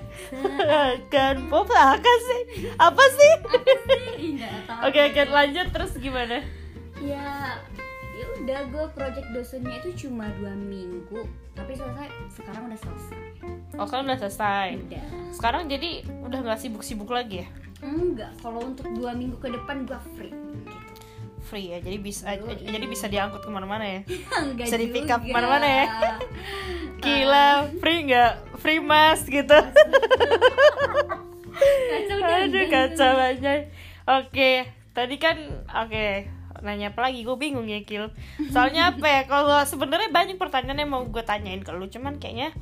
akan 0.91 1.37
pop 1.47 1.71
akan 1.71 2.19
sih? 2.27 2.43
Apa 2.77 3.05
sih? 3.15 3.33
Oke 4.83 5.01
oke 5.07 5.23
lanjut 5.31 5.71
terus 5.71 5.95
gimana? 5.97 6.43
ya 7.03 7.59
ya 8.15 8.27
udah 8.39 8.61
gue 8.71 8.85
project 8.95 9.27
dosennya 9.35 9.83
itu 9.83 10.07
cuma 10.07 10.31
dua 10.39 10.55
minggu 10.55 11.27
tapi 11.59 11.75
selesai 11.75 12.07
sekarang 12.31 12.71
udah 12.71 12.79
selesai 12.79 13.21
Oh 13.75 13.89
kan 13.89 14.05
udah 14.07 14.19
selesai. 14.21 14.79
udah 14.87 15.05
Sekarang 15.35 15.67
jadi 15.67 16.07
udah 16.23 16.39
nggak 16.45 16.61
sibuk-sibuk 16.61 17.11
lagi 17.11 17.43
ya? 17.43 17.49
enggak 17.83 18.31
kalau 18.39 18.63
untuk 18.63 18.87
dua 18.95 19.11
minggu 19.17 19.35
ke 19.43 19.51
depan 19.51 19.83
gue 19.83 19.99
free. 20.15 20.31
Free 21.43 21.75
ya, 21.75 21.79
jadi 21.83 21.99
bisa 21.99 22.39
Yoi. 22.39 22.55
jadi 22.63 22.87
bisa 22.87 23.07
diangkut 23.11 23.43
ke 23.43 23.51
mana-mana 23.51 23.83
ya? 23.83 24.01
enggak 24.47 24.67
Bisa 24.71 24.79
di 24.79 24.89
pick 24.95 25.11
up 25.11 25.21
ke 25.27 25.33
mana-mana 25.35 25.67
ya? 25.67 25.85
Gila, 27.03 27.67
free 27.83 28.07
nggak? 28.07 28.33
Free 28.63 28.79
mas 28.79 29.27
gitu. 29.27 29.59
kacau 31.91 32.19
Aduh 32.23 32.67
kacau 32.71 33.11
banget. 33.19 33.75
Oke, 34.07 34.71
tadi 34.95 35.17
kan 35.19 35.37
oke 35.67 36.31
nanya 36.63 36.95
apa 36.95 37.11
lagi 37.11 37.27
gue 37.27 37.37
bingung 37.37 37.67
ya 37.67 37.83
Kil 37.83 38.15
soalnya 38.55 38.95
apa 38.95 39.03
ya 39.03 39.23
kalau 39.27 39.59
sebenarnya 39.67 40.15
banyak 40.15 40.39
pertanyaan 40.39 40.87
yang 40.87 40.91
mau 40.95 41.03
gue 41.03 41.25
tanyain 41.27 41.59
ke 41.59 41.75
lu 41.75 41.91
cuman 41.91 42.23
kayaknya 42.23 42.55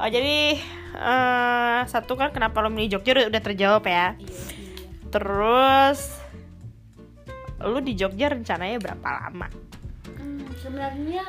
oh, 0.00 0.08
jadi 0.08 0.56
eh, 0.96 1.80
satu 1.84 2.16
kan 2.16 2.32
kenapa 2.32 2.64
lo 2.64 2.72
milih 2.72 2.96
Jogja 2.96 3.12
udah, 3.12 3.26
udah 3.28 3.42
terjawab 3.44 3.84
ya 3.84 4.16
iya, 4.16 4.24
iya. 4.24 4.88
terus 5.12 6.19
lu 7.60 7.78
di 7.84 7.92
Jogja 7.92 8.32
rencananya 8.32 8.78
berapa 8.80 9.08
lama? 9.08 9.48
Hmm, 10.16 10.44
sebenarnya 10.64 11.24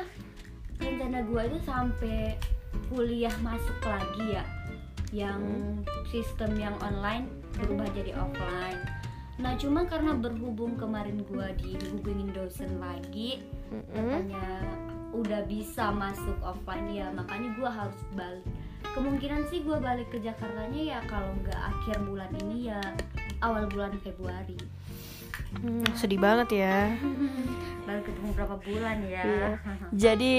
rencana 0.80 1.18
gue 1.28 1.42
itu 1.52 1.58
sampai 1.68 2.18
kuliah 2.88 3.34
masuk 3.44 3.78
lagi 3.84 4.40
ya 4.40 4.44
yang 5.12 5.40
sistem 6.08 6.56
yang 6.56 6.76
online 6.80 7.28
berubah 7.60 7.84
jadi 7.92 8.16
offline. 8.16 8.80
Nah 9.36 9.52
cuma 9.60 9.84
karena 9.84 10.16
berhubung 10.16 10.80
kemarin 10.80 11.20
gue 11.20 11.46
dihubungin 11.60 12.32
dosen 12.32 12.80
lagi 12.80 13.44
katanya 13.92 14.64
udah 15.12 15.44
bisa 15.44 15.92
masuk 15.92 16.36
offline 16.40 16.88
ya 16.96 17.12
makanya 17.12 17.52
gue 17.60 17.70
harus 17.70 18.00
balik. 18.16 18.48
Kemungkinan 18.96 19.48
sih 19.52 19.60
gue 19.64 19.76
balik 19.76 20.08
ke 20.08 20.20
Jakartanya 20.20 20.96
ya 20.96 20.98
kalau 21.04 21.32
nggak 21.44 21.60
akhir 21.60 21.96
bulan 22.08 22.32
ini 22.44 22.72
ya 22.72 22.80
awal 23.44 23.68
bulan 23.68 23.92
Februari 24.00 24.56
Hmm, 25.52 25.84
sedih 25.92 26.16
banget 26.16 26.48
ya 26.56 26.96
baru 27.82 28.00
ketemu 28.06 28.28
berapa 28.32 28.56
bulan 28.56 28.96
ya 29.04 29.22
Iya. 29.22 29.48
Jadi 29.92 30.36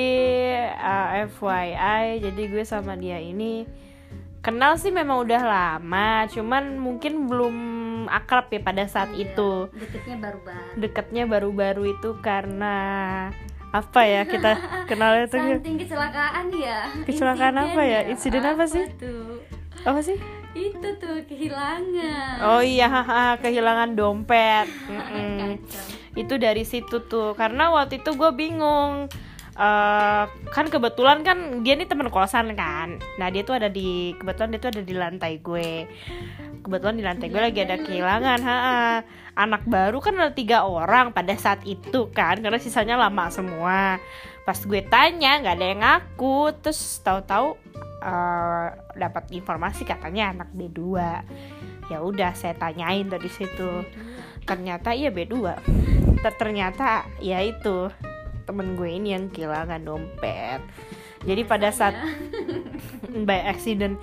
uh, 0.74 1.08
FYI, 1.29 2.24
jadi 2.24 2.41
gue 2.50 2.63
sama 2.63 2.96
dia 2.96 3.20
ini 3.20 3.67
kenal 4.39 4.75
sih 4.75 4.89
memang 4.89 5.22
udah 5.22 5.41
lama, 5.43 6.25
cuman 6.32 6.79
mungkin 6.79 7.27
belum 7.27 7.55
akrab 8.08 8.48
ya 8.50 8.60
pada 8.60 8.84
saat 8.88 9.12
Iya, 9.13 9.32
itu. 9.32 9.51
deketnya 9.72 10.15
baru-baru 10.20 10.67
Dekatnya 10.75 11.24
baru-baru 11.27 11.84
itu 11.93 12.10
karena 12.20 12.75
apa 13.70 14.01
ya 14.05 14.22
kita 14.24 14.51
kenalnya 14.89 15.25
tuh 15.27 15.39
Saking 15.39 15.77
kecelakaan 15.79 16.46
ya 16.53 16.79
Kecelakaan 17.05 17.55
apa 17.55 17.82
ya? 17.84 18.00
Insiden 18.08 18.43
apa 18.43 18.65
sih? 18.65 18.84
tuh? 18.96 19.39
apa 19.84 20.00
sih? 20.00 20.17
Itu 20.53 20.88
tuh 21.01 21.25
kehilangan. 21.25 22.45
Oh 22.45 22.62
iya, 22.62 22.86
haha, 22.86 23.38
kehilangan 23.41 23.98
dompet. 23.98 24.69
Kacau. 25.39 25.86
Itu 26.13 26.38
dari 26.38 26.63
situ 26.63 27.01
tuh. 27.10 27.33
Karena 27.33 27.74
waktu 27.74 28.01
itu 28.01 28.13
gue 28.13 28.31
bingung 28.38 29.10
Eh, 29.53 30.24
kan 30.50 30.65
kebetulan 30.65 31.22
kan 31.22 31.62
dia 31.62 31.77
nih 31.77 31.86
temen 31.86 32.10
kosan 32.10 32.57
kan. 32.57 32.98
Nah 33.22 33.29
dia 33.29 33.45
tuh 33.45 33.53
ada 33.53 33.69
di 33.69 34.17
kebetulan 34.17 34.50
dia 34.50 34.60
tuh 34.60 34.72
ada 34.74 34.81
di 34.81 34.93
lantai 34.98 35.38
gue. 35.45 35.86
Kebetulan 36.65 36.98
di 36.98 37.05
lantai 37.05 37.27
gue 37.29 37.41
lagi 37.41 37.60
ada 37.62 37.77
kehilangan. 37.77 38.39
ha 38.41 38.55
anak 39.33 39.65
baru 39.65 39.98
kan 39.98 40.13
ada 40.17 40.33
tiga 40.33 40.65
orang 40.65 41.10
pada 41.13 41.33
saat 41.38 41.62
itu 41.69 42.10
kan 42.10 42.41
karena 42.41 42.57
sisanya 42.57 42.98
lama 42.98 43.29
semua. 43.29 44.01
Pas 44.41 44.57
gue 44.57 44.81
tanya 44.89 45.38
nggak 45.38 45.53
ada 45.53 45.65
yang 45.69 45.81
ngaku. 45.86 46.57
Terus 46.65 46.98
tahu-tahu 47.05 47.53
eh, 48.03 48.67
dapat 49.00 49.31
informasi 49.31 49.88
katanya 49.88 50.36
anak 50.36 50.50
B2 50.51 50.81
ya 51.91 52.00
udah 52.00 52.31
saya 52.36 52.55
tanyain 52.55 53.07
dari 53.07 53.31
situ. 53.31 53.83
Ternyata 54.43 54.91
iya 54.91 55.07
B2 55.07 55.36
Ter- 56.19 56.39
ternyata 56.39 57.07
ya 57.19 57.39
itu 57.43 57.91
temen 58.43 58.75
gue 58.75 58.91
ini 58.91 59.15
yang 59.15 59.31
kehilangan 59.31 59.83
dompet. 59.83 60.60
Jadi 61.24 61.41
pada 61.48 61.72
saat 61.72 61.95
by 63.27 63.39
accident 63.48 63.95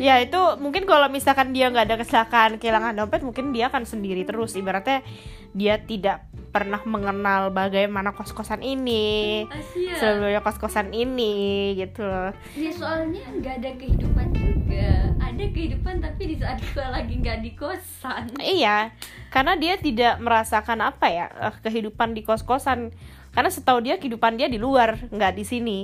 ya 0.00 0.20
itu 0.20 0.40
mungkin 0.60 0.88
kalau 0.88 1.08
misalkan 1.12 1.52
dia 1.52 1.68
nggak 1.68 1.86
ada 1.88 1.96
kecelakaan 2.00 2.56
kehilangan 2.56 2.96
dompet 2.96 3.20
mungkin 3.20 3.52
dia 3.52 3.68
akan 3.68 3.84
sendiri 3.84 4.24
terus 4.24 4.56
ibaratnya 4.56 5.04
dia 5.52 5.76
tidak 5.76 6.24
pernah 6.52 6.80
mengenal 6.84 7.52
bagaimana 7.52 8.12
kos-kosan 8.12 8.60
ini 8.60 9.44
Asia. 9.48 9.96
sebelumnya 9.96 10.40
kos-kosan 10.44 10.92
ini 10.92 11.72
gitu 11.76 12.04
loh 12.04 12.32
Ya 12.52 12.68
soalnya 12.72 13.24
nggak 13.24 13.54
ada 13.64 13.70
kehidupan 13.80 14.28
juga. 14.36 15.16
Ada 15.16 15.44
kehidupan 15.48 16.04
tapi 16.04 16.22
di 16.28 16.36
saat 16.36 16.60
gue 16.60 16.84
lagi 16.84 17.14
nggak 17.16 17.38
di 17.40 17.50
kosan. 17.56 18.28
Iya, 18.36 18.92
karena 19.32 19.56
dia 19.56 19.80
tidak 19.80 20.20
merasakan 20.20 20.78
apa 20.84 21.06
ya 21.08 21.26
eh, 21.32 21.54
kehidupan 21.64 22.12
di 22.12 22.20
kos-kosan. 22.20 22.92
Karena 23.32 23.48
setahu 23.48 23.80
dia 23.80 23.96
kehidupan 23.96 24.36
dia 24.36 24.52
di 24.52 24.60
luar, 24.60 25.00
nggak 25.08 25.32
di 25.32 25.44
sini. 25.48 25.78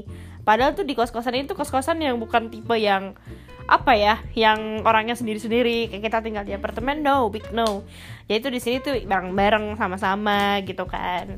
Padahal 0.44 0.76
tuh 0.76 0.84
di 0.84 0.92
kos-kosan 0.92 1.48
itu 1.48 1.56
kos-kosan 1.56 2.00
yang 2.04 2.20
bukan 2.20 2.52
tipe 2.52 2.76
yang 2.76 3.16
apa 3.68 3.92
ya, 3.92 4.24
yang 4.32 4.82
orangnya 4.88 5.12
sendiri-sendiri. 5.14 5.92
Kayak 5.92 6.02
kita 6.08 6.18
tinggal 6.24 6.44
di 6.48 6.56
apartemen, 6.56 7.04
no, 7.04 7.28
big 7.28 7.44
no. 7.52 7.84
Ya 8.26 8.40
itu 8.40 8.48
di 8.48 8.58
sini 8.58 8.80
tuh 8.80 8.96
bareng-bareng 9.04 9.76
sama-sama 9.76 10.64
gitu 10.64 10.88
kan. 10.88 11.36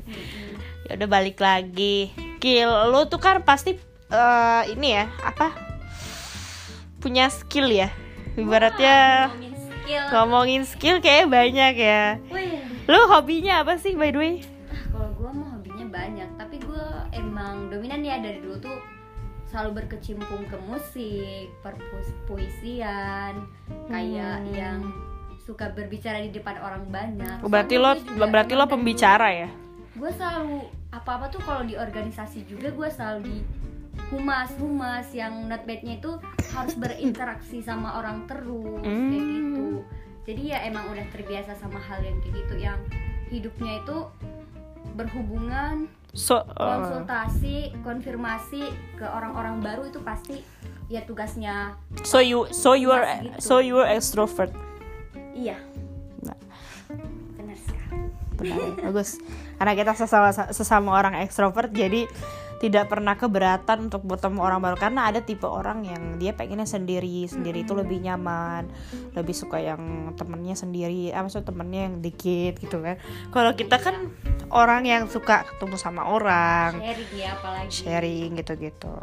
Ya 0.87 0.95
udah 0.95 1.09
balik 1.11 1.37
lagi. 1.43 2.15
Kill, 2.39 2.71
lu 2.89 3.05
tuh 3.11 3.19
kan 3.19 3.43
pasti 3.43 3.75
eh, 4.09 4.63
ini 4.71 4.95
ya, 4.95 5.11
apa? 5.21 5.51
Punya 7.03 7.27
skill 7.27 7.67
ya. 7.67 7.91
Ibaratnya 8.39 9.27
ngomongin 9.27 9.53
skill. 9.59 10.05
ngomongin 10.15 10.63
skill 10.63 10.97
kayak 11.03 11.27
banyak 11.27 11.73
ya 11.75 12.15
Wih, 12.31 12.63
lu 12.87 12.99
hobinya 13.11 13.59
apa 13.59 13.75
sih 13.75 13.91
by 13.99 14.07
the 14.15 14.19
way 14.19 14.33
ah, 14.71 14.83
kalau 14.87 15.09
gue 15.19 15.31
mah 15.35 15.59
hobinya 15.59 15.85
banyak. 15.91 16.29
Tapi 16.39 16.55
gue 16.63 16.85
emang 17.11 17.67
dominan 17.67 17.99
ya 17.99 18.23
dari 18.23 18.39
dulu 18.39 18.55
tuh 18.63 18.77
selalu 19.51 19.83
berkecimpung 19.83 20.47
ke 20.47 20.55
musik, 20.63 21.51
perpuisian, 21.61 23.43
kayak 23.85 24.39
Hmm. 24.39 24.55
yang 24.55 24.79
suka 25.37 25.67
berbicara 25.69 26.21
di 26.21 26.31
depan 26.31 26.55
orang 26.57 26.87
banyak. 26.87 27.43
berarti 27.43 27.75
lo 27.75 27.91
berarti 28.23 28.53
lo 28.53 28.65
pembicara 28.65 29.27
ya 29.27 29.49
gue 29.91 30.11
selalu 30.13 30.63
apa-apa 30.89 31.27
tuh 31.27 31.41
kalau 31.41 31.61
di 31.61 31.75
organisasi 31.75 32.47
juga 32.47 32.71
gue 32.71 32.87
selalu 32.87 33.19
di 33.21 33.37
humas 34.07 34.47
humas 34.55 35.11
yang 35.11 35.45
not 35.45 35.65
badnya 35.65 35.99
itu 35.99 36.15
harus 36.49 36.73
berinteraksi 36.75 37.59
sama 37.59 37.99
orang 37.99 38.23
terus 38.23 38.79
kayak 38.79 38.87
Hmm. 38.87 39.11
gitu 39.11 39.65
jadi 40.23 40.41
ya 40.47 40.57
emang 40.63 40.87
udah 40.87 41.03
terbiasa 41.11 41.57
sama 41.57 41.75
hal 41.77 41.99
yang 41.99 42.15
kayak 42.21 42.35
gitu 42.39 42.55
yang 42.57 42.79
hidupnya 43.27 43.83
itu 43.83 43.97
berhubungan 44.93 45.91
so 46.11 46.35
uh, 46.35 46.43
konsultasi 46.59 47.71
konfirmasi 47.81 48.67
ke 48.95 49.05
orang-orang 49.05 49.63
baru 49.63 49.87
itu 49.87 50.03
pasti 50.03 50.43
ya 50.91 50.99
tugasnya 51.01 51.79
so 52.03 52.19
you 52.19 52.43
so 52.51 52.75
you 52.75 52.91
are 52.91 53.07
Gitu. 53.23 53.39
so 53.39 53.63
you 53.63 53.79
are 53.79 53.87
extrovert 53.89 54.51
iya 55.31 55.55
Nah. 56.19 56.35
benar 57.33 57.55
sekali 57.55 58.11
benar 58.35 58.91
bagus 58.91 59.17
karena 59.55 59.73
kita 59.73 59.91
sesama 59.95 60.29
sesama 60.51 60.89
orang 60.91 61.15
ekstrovert 61.23 61.71
jadi 61.71 62.05
tidak 62.61 62.93
pernah 62.93 63.17
keberatan 63.17 63.89
untuk 63.89 64.05
bertemu 64.05 64.37
orang 64.37 64.61
baru 64.61 64.77
karena 64.77 65.09
ada 65.09 65.25
tipe 65.25 65.49
orang 65.49 65.81
yang 65.81 66.21
dia 66.21 66.37
pengennya 66.37 66.69
sendiri 66.69 67.25
sendiri 67.25 67.65
itu 67.65 67.73
lebih 67.73 68.05
nyaman 68.05 68.69
lebih 69.17 69.33
suka 69.33 69.57
yang 69.57 70.13
temennya 70.13 70.53
sendiri 70.53 71.09
apa 71.09 71.25
maksud 71.25 71.41
temennya 71.41 71.89
yang 71.89 71.95
dikit 72.05 72.61
gitu 72.61 72.77
kan 72.85 73.01
kalau 73.33 73.57
kita 73.57 73.81
kan 73.81 74.13
orang 74.53 74.85
yang 74.85 75.09
suka 75.09 75.41
ketemu 75.49 75.75
sama 75.81 76.05
orang 76.05 76.77
sharing 76.77 77.11
ya 77.17 77.29
apalagi 77.33 77.71
sharing 77.73 78.29
gitu-gitu. 78.37 78.93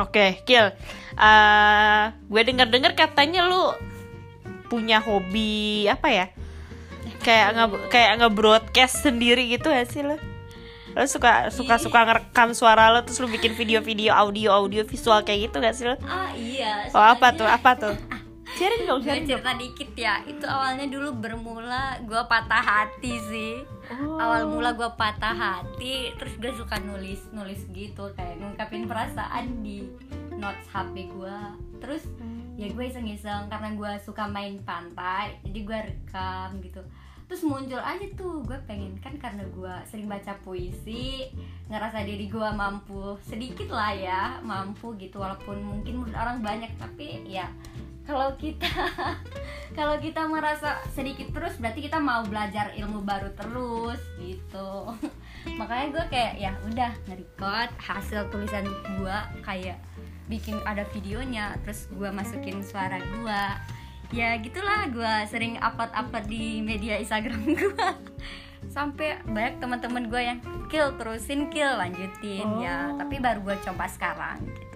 Oke, 0.00 0.40
Kill. 0.48 0.72
Eh, 1.20 2.02
gue 2.10 2.42
denger-dengar 2.42 2.96
katanya 2.96 3.44
lu 3.46 3.76
punya 4.72 5.04
hobi 5.04 5.84
apa 5.84 6.08
ya? 6.08 6.26
Kayak 7.20 7.48
nge 7.54 7.66
kayak 7.92 8.12
nge-broadcast 8.24 9.04
sendiri 9.04 9.52
gitu 9.52 9.68
ya 9.68 9.84
sih 9.84 10.02
lo? 10.02 10.16
Lo 10.92 11.04
suka 11.04 11.48
suka 11.48 11.74
suka 11.76 11.98
ngerekam 12.02 12.52
suara 12.52 12.88
lo 12.88 13.00
terus 13.00 13.18
lu 13.18 13.28
bikin 13.28 13.52
video-video 13.52 14.12
audio 14.12 14.52
audio 14.54 14.82
visual 14.82 15.20
kayak 15.22 15.48
gitu 15.48 15.56
gak 15.58 15.72
sih 15.72 15.84
lo? 15.84 15.96
ah 16.02 16.30
iya 16.32 16.86
Oh 16.90 17.00
apa 17.00 17.32
tuh? 17.32 17.44
Apa 17.44 17.74
tuh? 17.74 17.94
Sharing 18.52 18.84
dong, 18.84 19.00
sharing 19.00 19.24
dong. 19.24 19.40
cerita 19.40 19.52
dikit 19.56 19.90
ya 19.96 20.20
itu 20.22 20.44
awalnya 20.44 20.84
dulu 20.84 21.16
bermula 21.16 21.96
gue 22.02 22.20
patah 22.22 22.60
hati 22.60 23.16
sih 23.22 23.54
Oh. 23.90 24.16
awal 24.16 24.46
mula 24.46 24.72
gue 24.72 24.88
patah 24.94 25.34
hati 25.34 26.14
terus 26.14 26.32
gue 26.38 26.48
suka 26.54 26.78
nulis 26.80 27.18
nulis 27.28 27.60
gitu 27.68 28.08
kayak 28.14 28.38
ngungkapin 28.38 28.86
perasaan 28.86 29.60
di 29.60 29.84
notes 30.32 30.64
HP 30.70 31.10
gue 31.10 31.36
terus 31.76 32.06
ya 32.54 32.70
gue 32.70 32.84
iseng-iseng 32.84 33.50
karena 33.50 33.74
gue 33.74 33.92
suka 34.00 34.24
main 34.26 34.62
pantai 34.62 35.36
jadi 35.42 35.58
gue 35.60 35.78
rekam 35.90 36.48
gitu 36.62 36.80
terus 37.32 37.48
muncul 37.48 37.80
aja 37.80 38.04
tuh 38.12 38.44
gue 38.44 38.60
pengen 38.68 38.92
kan 39.00 39.16
karena 39.16 39.40
gue 39.56 39.74
sering 39.88 40.04
baca 40.04 40.36
puisi 40.44 41.32
ngerasa 41.72 42.04
diri 42.04 42.28
gue 42.28 42.44
mampu 42.52 43.16
sedikit 43.24 43.72
lah 43.72 43.88
ya 43.96 44.36
mampu 44.44 44.92
gitu. 45.00 45.16
Walaupun 45.16 45.64
mungkin 45.64 46.04
menurut 46.04 46.12
orang 46.12 46.44
banyak 46.44 46.68
tapi 46.76 47.24
ya 47.24 47.48
kalau 48.04 48.36
kita 48.36 48.68
kalau 49.80 49.96
kita 49.96 50.28
merasa 50.28 50.76
sedikit 50.92 51.32
terus 51.32 51.56
berarti 51.56 51.88
kita 51.88 51.96
mau 52.04 52.20
belajar 52.28 52.76
ilmu 52.76 53.00
baru 53.00 53.32
terus 53.32 54.04
gitu. 54.20 54.92
Makanya 55.56 55.86
gue 55.88 56.04
kayak 56.12 56.34
ya 56.36 56.52
udah 56.68 56.92
nge-record 57.08 57.72
hasil 57.80 58.28
tulisan 58.28 58.68
gue 58.68 59.16
kayak 59.40 59.80
bikin 60.28 60.60
ada 60.68 60.84
videonya 60.92 61.56
terus 61.64 61.88
gue 61.96 62.12
masukin 62.12 62.60
suara 62.60 63.00
gue 63.00 63.42
ya 64.12 64.36
gitulah 64.36 64.86
gue 64.86 65.14
sering 65.26 65.56
upload 65.58 65.88
upload 65.90 66.24
di 66.26 66.60
media 66.60 66.96
Instagram 66.96 67.40
gue 67.50 67.88
sampai 68.68 69.20
banyak 69.26 69.58
teman-teman 69.58 70.06
gue 70.06 70.22
yang 70.22 70.38
kill 70.66 70.92
terusin 70.94 71.48
kill 71.48 71.72
lanjutin 71.74 72.46
ya 72.58 72.88
Oh. 72.88 72.96
tapi 72.96 73.18
baru 73.18 73.40
gue 73.42 73.56
coba 73.62 73.84
sekarang 73.86 74.38
gitu 74.46 74.70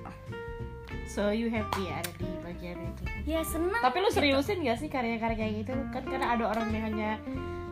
So 1.07 1.31
you 1.31 1.49
happy 1.49 1.87
ada 1.88 2.11
di 2.12 2.29
bagian 2.42 2.77
itu? 2.83 3.03
ya 3.25 3.40
seneng 3.40 3.79
Tapi 3.79 3.96
lu 3.96 4.11
gitu. 4.11 4.20
seriusin 4.20 4.61
gak 4.61 4.77
sih 4.77 4.90
karya-karya 4.90 5.38
kayak 5.38 5.55
gitu? 5.62 5.72
Kan 5.88 6.03
karena 6.03 6.35
ada 6.35 6.44
orang 6.46 6.66
yang 6.68 6.85
hanya 6.85 7.11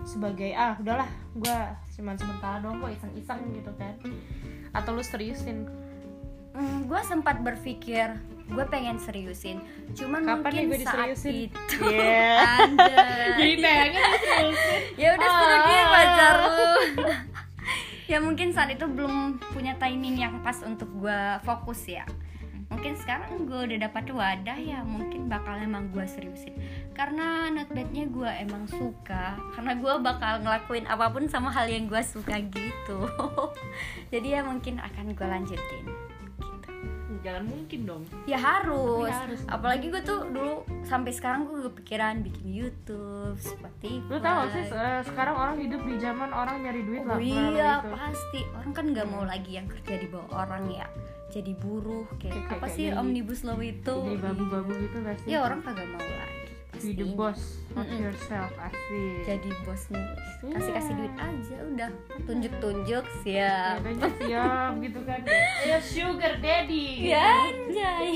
sebagai 0.02 0.54
ah 0.54 0.78
udahlah 0.78 1.04
gue 1.34 1.58
cuman 1.92 2.14
sementara 2.14 2.60
doang 2.60 2.78
kok 2.78 2.94
iseng-iseng 2.94 3.40
gitu 3.52 3.72
kan 3.74 3.96
atau 4.70 4.92
lu 4.92 5.02
seriusin 5.02 5.64
Hmm, 6.52 6.86
gue 6.86 7.00
sempat 7.02 7.42
berpikir 7.42 8.14
gue 8.44 8.64
pengen 8.66 8.96
seriusin. 8.96 9.58
Cuman 9.92 10.22
Kapan 10.22 10.50
mungkin 10.52 10.64
gue 10.68 10.78
saat 10.82 11.16
itu 11.16 11.80
Iya. 11.80 12.28
ada. 12.60 12.96
Jadi 13.40 13.54
pengen 13.58 13.92
seriusin? 14.18 14.80
Ya 14.94 15.08
udah 15.16 15.28
Ah. 15.28 15.60
dia 15.64 15.82
pacar 15.86 16.34
lu. 16.40 16.68
Ya 18.04 18.20
mungkin 18.20 18.52
saat 18.52 18.68
itu 18.68 18.84
belum 18.84 19.40
punya 19.56 19.80
timing 19.80 20.20
yang 20.20 20.44
pas 20.44 20.60
untuk 20.60 20.92
gue 20.92 21.20
fokus 21.40 21.88
ya. 21.88 22.04
Mungkin 22.68 23.00
sekarang 23.00 23.48
gue 23.48 23.60
udah 23.64 23.78
dapat 23.80 24.12
wadah 24.12 24.58
ya 24.60 24.84
mungkin 24.84 25.24
bakal 25.24 25.56
emang 25.56 25.88
gue 25.88 26.04
seriusin. 26.04 26.52
Karena 26.92 27.48
notebadnya 27.48 28.04
gue 28.04 28.28
emang 28.44 28.68
suka 28.68 29.40
karena 29.56 29.72
gue 29.72 29.92
bakal 30.04 30.44
ngelakuin 30.44 30.84
apa 30.84 31.08
pun 31.08 31.24
sama 31.26 31.48
hal 31.48 31.64
yang 31.64 31.88
gue 31.88 32.02
suka 32.04 32.44
gitu. 32.44 33.08
Jadi 34.12 34.36
ya 34.36 34.44
mungkin 34.44 34.84
akan 34.84 35.16
gue 35.16 35.24
lanjutin 35.24 35.84
jangan 37.24 37.44
mungkin 37.44 37.80
dong. 37.82 38.02
Ya 38.24 38.36
harus, 38.36 39.08
harus. 39.08 39.40
apalagi 39.46 39.88
gue 39.88 39.98
tuh 40.00 40.28
dulu 40.28 40.54
sampai 40.82 41.10
sekarang 41.10 41.44
gue 41.44 41.64
kepikiran 41.64 42.20
bikin 42.20 42.46
YouTube 42.46 43.34
Spotify. 43.34 44.04
Lu 44.04 44.20
tau 44.20 44.44
sih 44.46 44.60
eh, 44.62 45.00
sekarang 45.02 45.34
orang 45.34 45.56
hidup 45.56 45.80
di 45.80 45.96
zaman 45.96 46.28
orang 46.28 46.60
nyari 46.60 46.84
duit 46.84 47.00
oh 47.00 47.08
lah 47.08 47.18
iya 47.18 47.72
itu. 47.78 47.88
pasti. 47.90 48.40
Orang 48.52 48.70
kan 48.70 48.84
nggak 48.86 49.08
mau 49.08 49.24
lagi 49.24 49.50
yang 49.52 49.64
kerja 49.64 49.96
di 49.96 50.06
bawah 50.06 50.44
orang 50.44 50.68
ya. 50.70 50.84
Jadi 51.26 51.56
buruh 51.56 52.04
kayak 52.14 52.30
Kayak- 52.30 52.50
apa 52.52 52.56
kayak 52.62 52.76
sih 52.76 52.86
jadi- 52.86 53.00
omnibus 53.00 53.40
law 53.42 53.58
itu? 53.58 53.96
jadi 54.04 54.18
babu-babu 54.22 54.70
gitu 54.76 54.96
gak 55.00 55.16
sih? 55.18 55.28
Ya 55.28 55.40
orang 55.40 55.58
kagak 55.60 55.88
mau 55.88 55.98
lagi 55.98 56.43
be 56.84 56.92
the 56.94 57.08
boss 57.10 57.40
of 57.72 57.82
Mm-mm. 57.82 57.98
yourself 58.00 58.52
asik. 58.60 59.24
Jadi 59.24 59.50
bosnya 59.62 60.00
Iya. 60.44 60.52
kasih 60.52 60.72
kasih 60.72 60.92
duit 60.94 61.14
aja 61.16 61.56
udah. 61.64 61.90
Tunjuk 62.22 62.52
tunjuk 62.58 63.04
siap 63.20 63.80
Katanya 63.80 64.10
siap 64.20 64.72
gitu 64.78 65.00
kan. 65.02 65.20
Ya 65.64 65.78
sugar 65.80 66.32
daddy. 66.38 66.86
Gitu. 67.00 67.10
ya 67.10 67.26
anjay. 67.42 68.08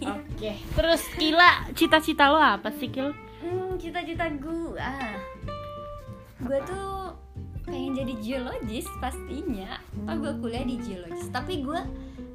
Oke, 0.00 0.50
terus 0.72 1.02
Kila, 1.12 1.50
cita-cita 1.72 2.26
lo 2.26 2.38
apa 2.38 2.70
sih 2.72 2.86
Kil? 2.86 3.10
Hmm, 3.38 3.74
cita-cita 3.76 4.30
gue 4.30 4.78
gue 6.42 6.58
tuh 6.64 7.14
pengen 7.62 7.94
jadi 7.94 8.14
geologis 8.18 8.86
pastinya. 8.98 9.78
Pak 10.02 10.14
gue 10.16 10.32
kuliah 10.38 10.62
di 10.62 10.78
geologis. 10.78 11.26
Tapi 11.28 11.62
gue 11.62 11.80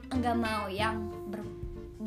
nggak 0.10 0.36
mau 0.36 0.67
yang 0.67 1.12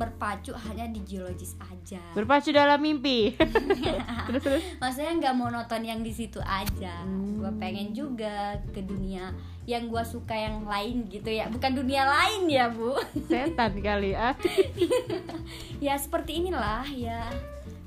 berpacu 0.01 0.57
hanya 0.57 0.89
di 0.89 1.05
geologis 1.05 1.53
aja. 1.61 2.01
Berpacu 2.17 2.57
dalam 2.57 2.81
mimpi. 2.81 3.37
terus 4.33 4.41
terus. 4.41 4.63
maksudnya 4.81 5.13
nggak 5.21 5.37
monoton 5.37 5.85
yang 5.85 6.01
di 6.01 6.09
situ 6.09 6.41
aja. 6.41 7.05
Hmm. 7.05 7.37
gue 7.37 7.53
pengen 7.61 7.93
juga 7.93 8.57
ke 8.73 8.81
dunia 8.81 9.33
yang 9.69 9.93
gue 9.93 10.01
suka 10.09 10.33
yang 10.33 10.65
lain 10.65 11.05
gitu 11.13 11.29
ya. 11.29 11.53
Bukan 11.53 11.77
dunia 11.77 12.09
lain 12.09 12.49
ya 12.49 12.73
bu. 12.73 12.97
Setan 13.29 13.77
kali 13.85 14.17
ah. 14.17 14.33
Ya 15.85 16.01
seperti 16.01 16.41
inilah 16.41 16.89
ya. 16.89 17.29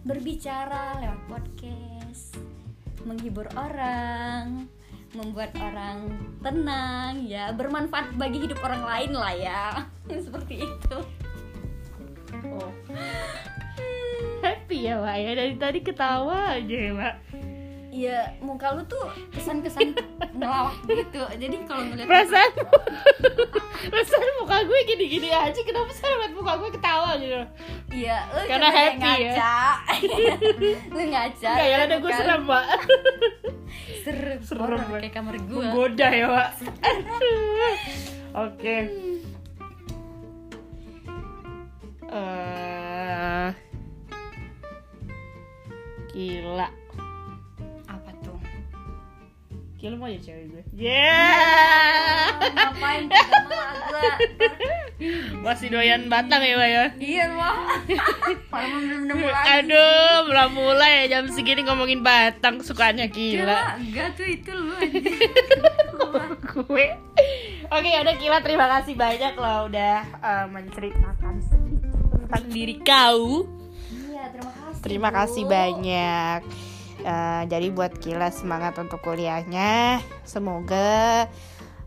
Berbicara 0.05 1.01
lewat 1.01 1.21
podcast. 1.25 2.37
Menghibur 3.09 3.49
orang. 3.57 4.69
Membuat 5.17 5.53
orang 5.57 6.13
tenang 6.45 7.25
ya. 7.25 7.49
Bermanfaat 7.57 8.13
bagi 8.21 8.45
hidup 8.45 8.61
orang 8.61 8.85
lain 8.85 9.11
lah 9.17 9.33
ya. 9.33 9.63
Seperti 10.09 10.65
itu 10.65 10.97
oh. 12.47 12.71
happy 14.43 14.89
ya 14.91 14.99
pak 14.99 15.15
ya? 15.19 15.31
Dari 15.35 15.55
tadi 15.55 15.79
ketawa 15.79 16.59
aja 16.59 16.77
ya 16.77 16.93
pak 16.93 17.15
ya 17.93 18.25
muka 18.41 18.73
lu 18.73 18.81
tuh 18.89 19.05
kesan-kesan 19.29 19.93
ngelawak 20.37 20.73
gitu. 20.89 21.21
Jadi 21.37 21.55
kalau 21.69 21.85
ngeliat 21.85 22.09
perasaan 22.09 22.51
perasaan 23.93 24.29
muka 24.41 24.65
gue 24.65 24.79
gini-gini 24.89 25.29
aja. 25.29 25.59
Kenapa 25.61 25.93
sih 25.93 26.01
liat 26.09 26.33
muka 26.33 26.57
gue 26.57 26.69
ketawa 26.73 27.13
gitu? 27.21 27.45
Iya 27.93 28.17
lu 28.33 28.49
Karena 28.49 28.69
happy 28.73 28.97
ya. 28.97 29.13
ngaca. 29.37 29.57
Lu 30.93 30.99
ngaca 31.05 31.49
Enggak 31.53 31.67
ya 31.69 31.77
ada 31.85 31.95
gue 32.01 32.11
serem 32.11 32.41
pak 32.49 32.65
serem 34.03 34.39
Serem, 34.43 34.81
kayak 34.91 35.11
kamar 35.15 35.35
gue 35.39 35.53
menggoda 35.53 36.07
ya 36.11 36.27
pak 36.27 36.49
oke 38.35 38.75
Eh, 42.13 43.49
gila. 46.13 46.69
Apa 47.89 48.09
tuh? 48.21 48.37
Gila 49.81 49.97
mau 49.97 50.05
ya 50.05 50.21
cewek 50.21 50.45
gue? 50.47 50.63
Yeah! 50.77 52.29
Ngapain 52.53 53.09
malah 53.09 53.73
gue 53.89 54.09
masih 55.43 55.67
doyan 55.67 56.07
batang 56.07 56.39
ya 56.39 56.55
pak 56.55 56.69
ya? 56.69 56.85
Iya 56.95 57.25
Aduh, 59.59 60.29
belum 60.29 60.49
mulai. 60.53 61.09
Ya 61.09 61.17
jam 61.17 61.27
segini 61.27 61.65
ngomongin 61.65 61.99
batang 61.99 62.61
sukanya 62.61 63.09
Gila, 63.09 63.41
gila. 63.43 63.59
enggak 63.75 64.07
tuh 64.15 64.27
itu 64.29 64.51
lu 64.53 64.77
Gue. 66.53 66.93
Oke, 67.67 67.89
udah 67.89 68.15
Kila 68.15 68.37
terima 68.39 68.69
kasih 68.69 68.93
banyak 68.93 69.33
loh 69.33 69.65
udah 69.65 69.97
eh, 70.21 70.45
menceritakan 70.47 71.41
tentang 72.33 72.49
diri 72.49 72.81
kau. 72.81 73.45
iya 74.09 74.25
terima 74.33 74.49
kasih 74.57 74.81
Terima 74.81 75.09
Bu. 75.09 75.15
kasih 75.21 75.43
banyak. 75.45 76.39
Eh, 77.03 77.41
jadi 77.45 77.67
buat 77.69 77.93
Kila 78.01 78.33
semangat 78.33 78.73
untuk 78.81 79.05
kuliahnya. 79.05 80.01
Semoga 80.25 81.29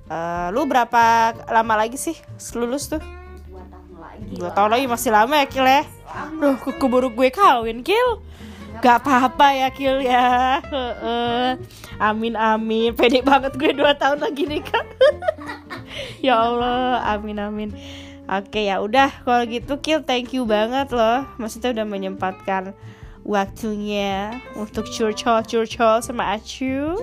eh, 0.07 0.47
lu 0.55 0.63
berapa 0.71 1.35
lama 1.51 1.75
lagi 1.83 1.99
sih 1.99 2.15
lulus 2.55 2.87
tuh? 2.87 3.03
dua 3.51 3.67
tahun 3.67 3.91
lagi 3.99 4.35
Dua 4.39 4.51
tahun 4.55 4.71
lagi 4.71 4.87
masih 4.87 5.11
lama 5.11 5.35
ya 5.35 5.47
Kil 5.51 5.67
ya? 5.67 5.83
Duh, 6.39 6.55
keburu 6.79 7.11
gue 7.11 7.29
kawin 7.35 7.83
Kil 7.83 8.23
Gak 8.79 9.03
apa-apa 9.03 9.51
ya 9.51 9.69
Kil 9.75 9.99
ya 9.99 10.63
Heeh. 10.63 11.59
Amin 11.99 12.39
amin 12.39 12.95
Pede 12.95 13.19
banget 13.21 13.59
gue 13.59 13.75
dua 13.75 13.99
tahun 13.99 14.23
lagi 14.23 14.47
nikah 14.47 14.87
Ya 16.27 16.39
Allah 16.39 17.03
Amin 17.03 17.43
amin 17.43 17.75
Oke 18.27 18.67
ya 18.67 18.83
udah. 18.83 19.23
Kalau 19.23 19.43
gitu 19.47 19.79
Kil 19.79 20.03
thank 20.03 20.35
you 20.35 20.43
banget 20.43 20.91
loh. 20.91 21.23
Maksudnya 21.39 21.71
udah 21.71 21.87
menyempatkan 21.87 22.75
waktunya 23.23 24.35
untuk 24.59 24.87
curcol 24.91 25.47
curcol 25.47 26.03
sama 26.03 26.35
Acu. 26.35 26.95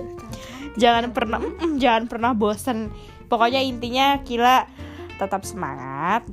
Jangan 0.76 1.12
pernah 1.16 1.40
mm, 1.40 1.80
jangan 1.80 2.04
pernah 2.08 2.32
bosan 2.36 2.92
pokoknya 3.28 3.64
intinya 3.64 4.20
Kila 4.20 4.68
tetap 5.16 5.48
semangat. 5.48 6.28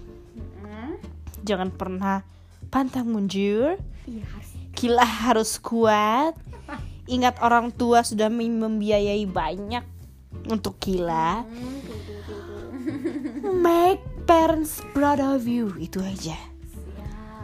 Jangan 1.41 1.73
pernah 1.73 2.21
pantang 2.69 3.09
mundur 3.09 3.81
iya 4.05 4.25
Kila 4.71 5.03
harus 5.05 5.59
kuat. 5.59 6.33
Ingat 7.05 7.43
orang 7.43 7.75
tua 7.75 8.07
sudah 8.07 8.31
mem- 8.31 8.61
membiayai 8.61 9.27
banyak 9.27 9.83
untuk 10.47 10.79
Kila. 10.79 11.43
Make 13.61 14.10
parents 14.31 14.79
proud 14.95 15.19
of 15.19 15.43
you 15.43 15.75
itu 15.75 15.99
aja. 15.99 16.39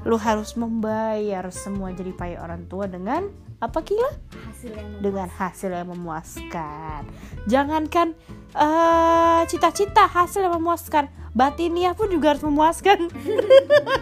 Lu 0.08 0.15
harus 0.15 0.56
membayar 0.56 1.43
semua 1.52 1.91
jadi 1.91 2.15
payah 2.15 2.47
orang 2.47 2.63
tua 2.71 2.88
dengan 2.88 3.28
apa 3.60 3.84
Kila? 3.84 4.08
Hasil 4.47 4.71
yang 4.71 5.04
dengan 5.04 5.28
hasil 5.28 5.67
yang 5.67 5.91
memuaskan. 5.91 7.04
Jangankan 7.52 8.15
eh, 8.56 9.41
cita-cita 9.52 10.08
hasil 10.08 10.47
yang 10.47 10.56
memuaskan. 10.63 11.12
Batiniah 11.36 11.91
pun 11.91 12.08
juga 12.08 12.32
harus 12.32 12.47
memuaskan. 12.47 13.12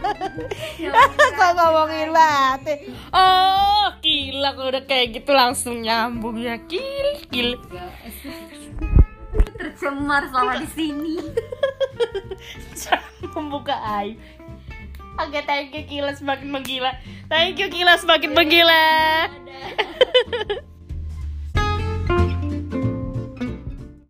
Kok 1.42 1.52
ngomongin 1.58 2.14
batin 2.14 2.94
Oh 3.10 3.98
gila 3.98 4.54
kalau 4.54 4.70
udah 4.70 4.86
kayak 4.86 5.20
gitu 5.20 5.34
langsung 5.34 5.82
nyambung 5.82 6.38
ya 6.38 6.62
Kil 6.70 7.26
Kil. 7.34 7.58
Tercemar 9.58 10.30
selama 10.30 10.62
di 10.62 10.70
sini 10.70 11.18
Membuka 13.36 13.76
aib. 14.02 14.20
Oke 15.16 15.40
thank 15.48 15.72
you 15.72 15.84
Kila 15.88 16.12
semakin 16.12 16.52
menggila. 16.52 16.92
Thank 17.32 17.60
you 17.64 17.72
Kila 17.72 17.96
semakin 17.96 18.36
menggila 18.36 18.84